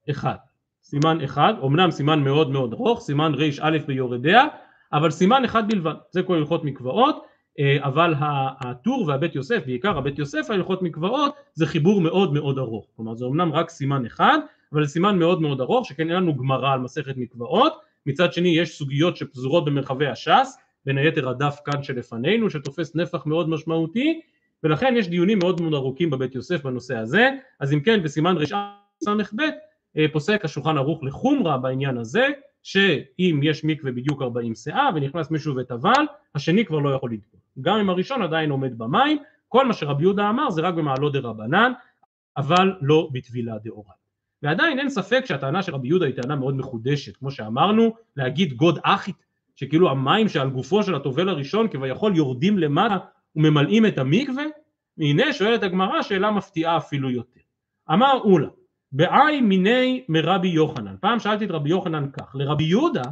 [0.10, 0.36] אחד.
[0.84, 4.46] סימן אחד, אמנם סימן מאוד מאוד ארוך, סימן ר"א ביורדיה,
[4.94, 7.26] אבל סימן אחד בלבד, זה כל הלכות מקוואות,
[7.60, 8.14] אה, אבל
[8.60, 13.26] הטור והבית יוסף, בעיקר הבית יוסף ההלכות מקוואות, זה חיבור מאוד מאוד ארוך, כלומר זה
[13.26, 14.38] אמנם רק סימן אחד,
[14.74, 17.74] אבל סימן מאוד מאוד ארוך, שכן אין לנו גמרא על מסכת מקוואות,
[18.06, 23.50] מצד שני יש סוגיות שפזורות במרחבי הש"ס, בין היתר הדף כאן שלפנינו, שתופס נפח מאוד
[23.50, 24.22] משמעותי,
[24.64, 27.30] ולכן יש דיונים מאוד מאוד ארוכים בבית יוסף בנושא הזה,
[27.60, 29.42] אז אם כן בסימן רס"ב
[29.98, 32.28] אה, פוסק השולחן ערוך לחומרה בעניין הזה,
[32.66, 36.06] שאם יש מקווה בדיוק 40 שאה ונכנס מישהו וטבל,
[36.36, 37.40] השני כבר לא יכול לטבול.
[37.62, 41.20] גם אם הראשון עדיין עומד במים, כל מה שרבי יהודה אמר זה רק במעלות דה
[41.20, 41.72] רבנן,
[42.38, 44.00] אבל לא בטבילה דאורייתא.
[44.44, 48.80] ועדיין אין ספק שהטענה של רבי יהודה היא טענה מאוד מחודשת, כמו שאמרנו, להגיד גוד
[48.84, 52.98] אחית, שכאילו המים שעל גופו של הטובל הראשון כביכול יורדים למטה
[53.36, 54.44] וממלאים את המקווה,
[54.98, 57.42] והנה שואלת הגמרא שאלה מפתיעה אפילו יותר.
[57.92, 58.48] אמר אולה,
[58.96, 63.04] בעי מיני מרבי יוחנן, פעם שאלתי את רבי יוחנן כך, לרבי יהודה,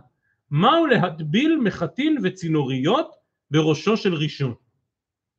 [0.51, 3.11] מהו להטביל מחטין וצינוריות
[3.51, 4.53] בראשו של ראשון?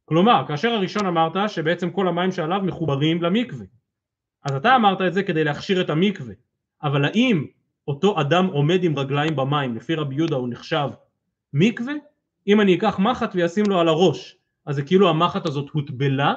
[0.04, 3.66] כלומר, כאשר הראשון אמרת שבעצם כל המים שעליו מחוברים למקווה,
[4.44, 6.34] אז אתה אמרת את זה כדי להכשיר את המקווה,
[6.82, 7.46] אבל האם
[7.88, 10.88] אותו אדם עומד עם רגליים במים, לפי רבי יהודה הוא נחשב
[11.52, 11.94] מקווה?
[12.46, 14.36] אם אני אקח מחט וישים לו על הראש,
[14.66, 16.34] אז זה כאילו המחט הזאת הוטבלה?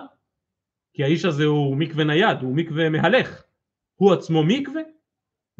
[0.94, 3.44] כי האיש הזה הוא מקווה נייד, הוא מקווה מהלך,
[3.98, 4.82] הוא עצמו מקווה?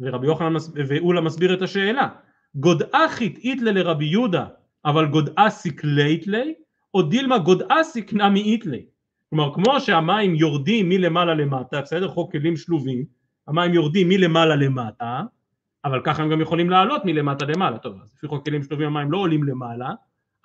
[0.00, 2.08] ורבי יוחנן ואולה מסביר את השאלה,
[2.54, 4.46] גודאחית איתלה לרבי יהודה,
[4.84, 6.54] אבל גודאסיק לייטלי,
[6.94, 8.86] או דילמה גודאסיק נמי איתלי.
[9.30, 12.08] כלומר כמו שהמים יורדים מלמעלה למטה, בסדר?
[12.08, 13.04] חוק כלים שלובים,
[13.48, 15.22] המים יורדים מלמעלה למטה,
[15.84, 19.12] אבל ככה הם גם יכולים לעלות מלמטה למעלה, טוב, אז לפי חוק כלים שלובים המים
[19.12, 19.90] לא עולים למעלה,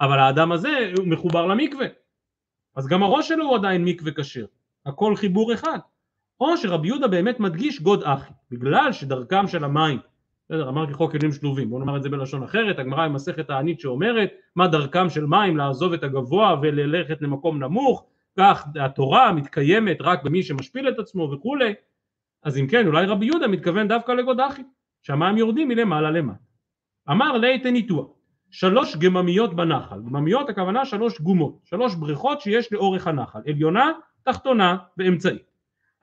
[0.02, 1.86] אבל האדם הזה הוא מחובר למקווה,
[2.76, 4.46] אז גם הראש שלו הוא עדיין מקווה כשר,
[4.86, 5.80] הכל חיבור אחד,
[6.44, 10.00] או שרבי יהודה באמת מדגיש גוד אחית, בגלל שדרכם של המים,
[10.46, 13.80] בסדר, אמרתי חוק כלים שלובים, בואו נאמר את זה בלשון אחרת, הגמרא היא מסכת הענית
[13.80, 18.06] שאומרת מה דרכם של מים לעזוב את הגבוה וללכת למקום נמוך,
[18.38, 21.74] כך התורה מתקיימת רק במי שמשפיל את עצמו וכולי,
[22.44, 24.64] אז אם כן אולי רבי יהודה מתכוון דווקא לגוד אחי,
[25.02, 26.39] שהמים יורדים מלמעלה למטה.
[27.12, 28.08] אמר ליתן ניתוח,
[28.52, 33.91] שלוש גממיות בנחל, גממיות הכוונה שלוש גומות, שלוש בריכות שיש לאורך הנחל, עליונה,
[34.24, 35.53] תחתונה ואמצעית.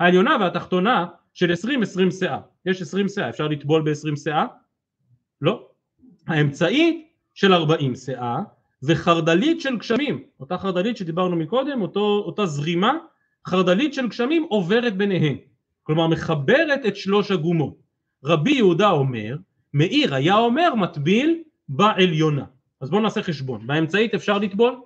[0.01, 4.47] העליונה והתחתונה של עשרים עשרים שאה, יש עשרים שאה, אפשר לטבול בעשרים שאה?
[5.41, 5.69] לא.
[6.27, 8.39] האמצעית של ארבעים שאה
[8.83, 12.99] וחרדלית של גשמים, אותה חרדלית שדיברנו מקודם, אותו, אותה זרימה,
[13.47, 15.37] חרדלית של גשמים עוברת ביניהן,
[15.83, 17.77] כלומר מחברת את שלוש הגומות.
[18.25, 19.37] רבי יהודה אומר,
[19.75, 22.45] מאיר היה אומר מטביל בעליונה.
[22.81, 24.81] אז בואו נעשה חשבון, באמצעית אפשר לטבול?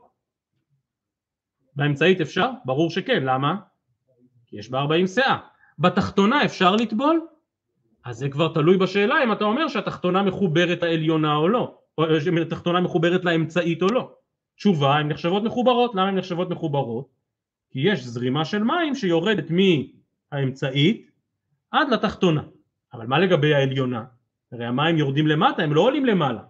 [1.76, 2.50] באמצעית אפשר?
[2.64, 3.56] ברור שכן, למה?
[4.54, 5.36] יש בה 40 שאה.
[5.78, 7.20] בתחתונה אפשר לטבול?
[8.04, 12.80] אז זה כבר תלוי בשאלה אם אתה אומר שהתחתונה מחוברת העליונה או לא, או שהתחתונה
[12.80, 14.10] מחוברת לאמצעית או לא.
[14.56, 17.06] תשובה, הן נחשבות מחוברות, למה הן נחשבות מחוברות?
[17.70, 21.10] כי יש זרימה של מים שיורדת מהאמצעית
[21.70, 22.42] עד לתחתונה.
[22.92, 24.04] אבל מה לגבי העליונה?
[24.52, 26.40] הרי המים יורדים למטה, הם לא עולים למעלה.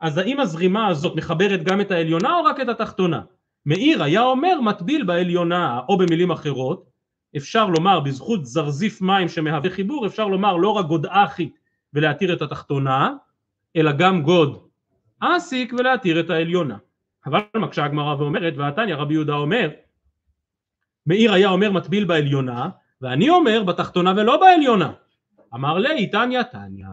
[0.00, 3.20] אז האם הזרימה הזאת מחברת גם את העליונה או רק את התחתונה?
[3.66, 6.93] מאיר היה אומר מטביל בעליונה, או במילים אחרות,
[7.36, 11.58] אפשר לומר בזכות זרזיף מים שמהווה חיבור, אפשר לומר לא רק גוד אחית
[11.92, 13.12] ולהתיר את התחתונה,
[13.76, 14.58] אלא גם גוד
[15.20, 16.76] אסיק ולהתיר את העליונה.
[17.26, 19.70] אבל מקשה הגמרא ואומרת, והתניא רבי יהודה אומר,
[21.06, 22.68] מאיר היה אומר מטביל בעליונה,
[23.00, 24.92] ואני אומר בתחתונה ולא בעליונה.
[25.54, 26.86] אמר ליה תניא תניא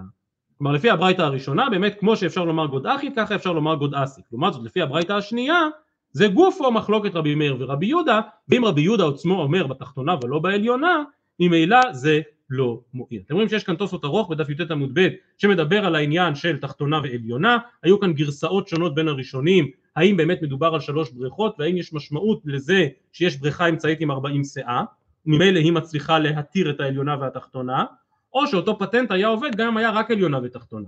[0.58, 4.26] כלומר לפי הברייתא הראשונה באמת כמו שאפשר לומר גוד אחית ככה אפשר לומר גוד אסיק
[4.32, 5.68] לעומת זאת לפי הברייתא השנייה
[6.12, 11.04] זה גופו מחלוקת רבי מאיר ורבי יהודה ואם רבי יהודה עצמו אומר בתחתונה ולא בעליונה
[11.40, 13.22] ממילא זה לא מועיל.
[13.26, 15.08] אתם רואים שיש כאן תוספות ארוך בדף י"ט עמוד ב'
[15.38, 20.74] שמדבר על העניין של תחתונה ועליונה, היו כאן גרסאות שונות בין הראשונים, האם באמת מדובר
[20.74, 24.84] על שלוש בריכות והאם יש משמעות לזה שיש בריכה אמצעית עם 40 סאה,
[25.26, 27.86] וממילא היא מצליחה להתיר את העליונה והתחתונה,
[28.34, 30.88] או שאותו פטנט היה עובד גם אם היה רק עליונה ותחתונה.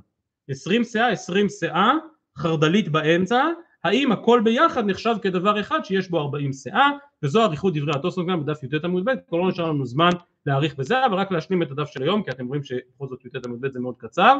[0.50, 1.92] עשרים שאה, עשרים שאה,
[2.38, 3.46] חרדלית באמצע,
[3.84, 6.90] האם הכל ביחד נחשב כדבר אחד שיש בו ארבעים שאה,
[7.24, 10.10] וזו אריכות דברי התוספות גם בדף י"ט עמוד ב', כבר לא נשאר לנו זמן
[10.46, 13.46] להאריך בזה, אבל רק להשלים את הדף של היום, כי אתם רואים שבכל זאת י"ט
[13.46, 14.38] עמוד ב' זה מאוד קצר,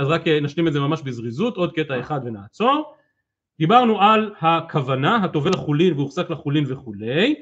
[0.00, 2.94] אז רק נשלים את זה ממש בזריזות, עוד קטע אחד ונעצור.
[3.58, 7.34] דיברנו על הכוונה, הטובל לחולין והוחזק לחולין וכולי,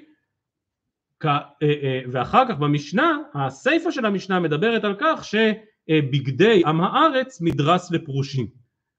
[1.25, 7.91] אה, אה, ואחר כך במשנה, הסיפא של המשנה מדברת על כך שבגדי עם הארץ מדרס
[7.91, 8.47] לפרושים.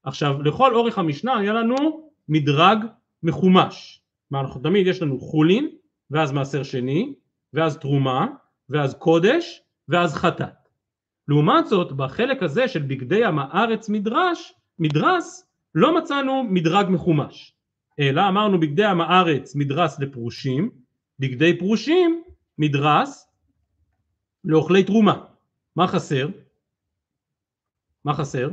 [0.02, 2.78] עכשיו לכל אורך המשנה היה לנו מדרג
[3.22, 4.02] מחומש,
[4.34, 5.68] אנחנו תמיד יש לנו חולין
[6.10, 7.14] ואז מעשר שני
[7.52, 8.26] ואז תרומה
[8.68, 10.68] ואז קודש ואז חטאת.
[11.28, 17.54] לעומת זאת בחלק הזה של בגדי עם הארץ מדרש, מדרס לא מצאנו מדרג מחומש
[18.00, 20.70] אלא אמרנו בגדי עם הארץ מדרס לפרושים
[21.18, 22.22] בגדי פרושים
[22.58, 23.28] מדרס
[24.44, 25.24] לאוכלי תרומה.
[25.76, 26.28] מה חסר?
[28.04, 28.50] מה חסר?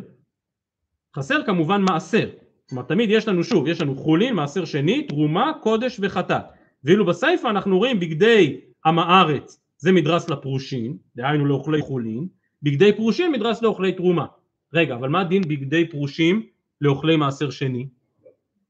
[1.15, 2.29] חסר כמובן מעשר.
[2.69, 6.43] כלומר תמיד יש לנו שוב, יש לנו חולין, מעשר שני, תרומה, קודש וחטאת.
[6.83, 12.27] ואילו בסיפא אנחנו רואים בגדי עם הארץ זה מדרס לפרושים, דהיינו לאוכלי חולין,
[12.63, 14.25] בגדי פרושים מדרס לאוכלי תרומה.
[14.73, 16.45] רגע, אבל מה דין בגדי פרושים
[16.81, 17.87] לאוכלי מעשר שני?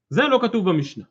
[0.10, 1.04] זה לא כתוב במשנה.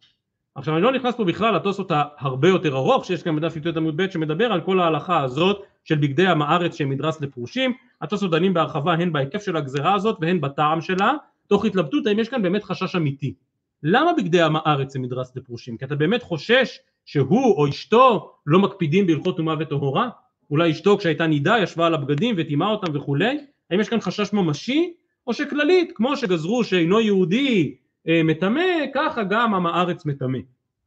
[0.54, 3.96] עכשיו אני לא נכנס פה בכלל לתוספות ההרבה יותר ארוך שיש כאן בדף י"ט עמוד
[3.96, 7.72] ב' שמדבר על כל ההלכה הזאת של בגדי עם הארץ שהם מדרס לפרושים,
[8.02, 11.12] התוספות דנים בהרחבה הן בהיקף של הגזרה הזאת והן בטעם שלה,
[11.46, 13.34] תוך התלבטות האם יש כאן באמת חשש אמיתי.
[13.82, 15.76] למה בגדי עם הארץ הם מדרס לפרושים?
[15.76, 20.08] כי אתה באמת חושש שהוא או אשתו לא מקפידים בהלכות טומאה וטהורה?
[20.50, 23.38] אולי אשתו כשהייתה נידה ישבה על הבגדים וטימאה אותם וכולי?
[23.70, 24.92] האם יש כאן חשש ממשי?
[25.26, 27.76] או שכללית, כמו שגזרו שאינו יהודי
[28.08, 28.62] אה, מטמא,
[28.94, 30.38] ככה גם עם הארץ מטמא.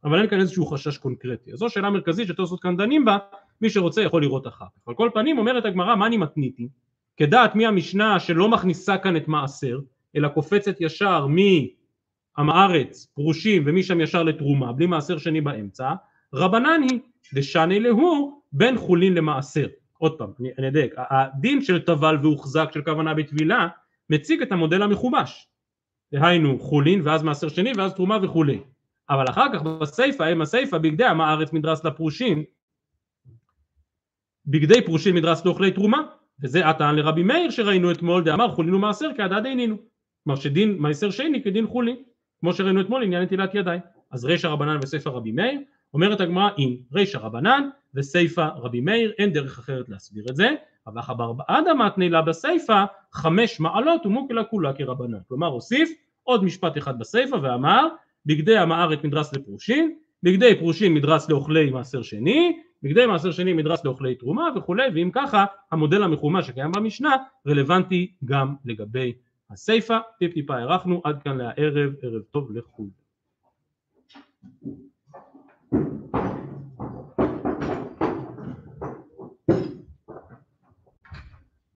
[0.04, 1.52] אבל אין כאן איזשהו חשש קונקרטי.
[1.52, 3.18] אז זו שאלה מרכזית שתוספות כאן דנים בה,
[3.60, 4.88] מי שרוצה יכול לראות אחר כך.
[4.88, 6.68] על כל פנים אומרת הגמרא, מה אני מתניתי?
[7.16, 9.78] כדעת מי המשנה שלא מכניסה כאן את מעשר,
[10.16, 15.92] אלא קופצת ישר מעם הארץ, פרושים, ומשם ישר לתרומה, בלי מעשר שני באמצע,
[16.34, 17.00] רבנן היא,
[17.34, 19.66] דשני להו, בין חולין למעשר.
[19.98, 23.68] עוד פעם, אני אדייק, הדין של טבל והוחזק של כוונה בטבילה,
[24.10, 25.48] מציג את המודל המחומש.
[26.12, 28.60] דהיינו חולין ואז מעשר שני ואז תרומה וכולי
[29.10, 32.44] אבל אחר כך בסיפא הם הסיפא בגדי עם הארץ מדרס לפרושים
[34.46, 36.02] בגדי פרושים מדרס לאוכלי תרומה
[36.42, 39.76] וזה הטען לרבי מאיר שראינו אתמול דאמר חולין ומעשר כעדה דינינו
[40.28, 41.96] כלומר שדין מעשר שני כדין חולין
[42.40, 43.80] כמו שראינו אתמול עניין נטילת ידיים.
[44.10, 45.60] אז רישא רבנן וסיפא רבי מאיר.
[45.94, 50.48] אומרת הגמרא אם רישא רבנן וסיפא רבי מאיר אין דרך אחרת להסביר את זה.
[50.86, 55.18] אבל חבר בעדה מתני לה בסיפא חמש מעלות ומוקלה כולה כרבנן.
[55.28, 55.90] כלומר הוסיף
[56.22, 57.88] עוד משפט אחד בסיפא ואמר
[58.26, 64.14] בגדי הארץ מדרס לפרושים בגדי פרושים מדרס לאוכלי מעשר שני בגדי מעשר שני מדרס לאוכלי
[64.14, 67.16] תרומה וכולי ואם ככה המודל המחומש שקיים במשנה
[67.46, 69.12] רלוונטי גם לגבי
[69.50, 72.90] הסיפה, טיפ טיפה הארכנו, עד כאן לערב, ערב טוב לכולם.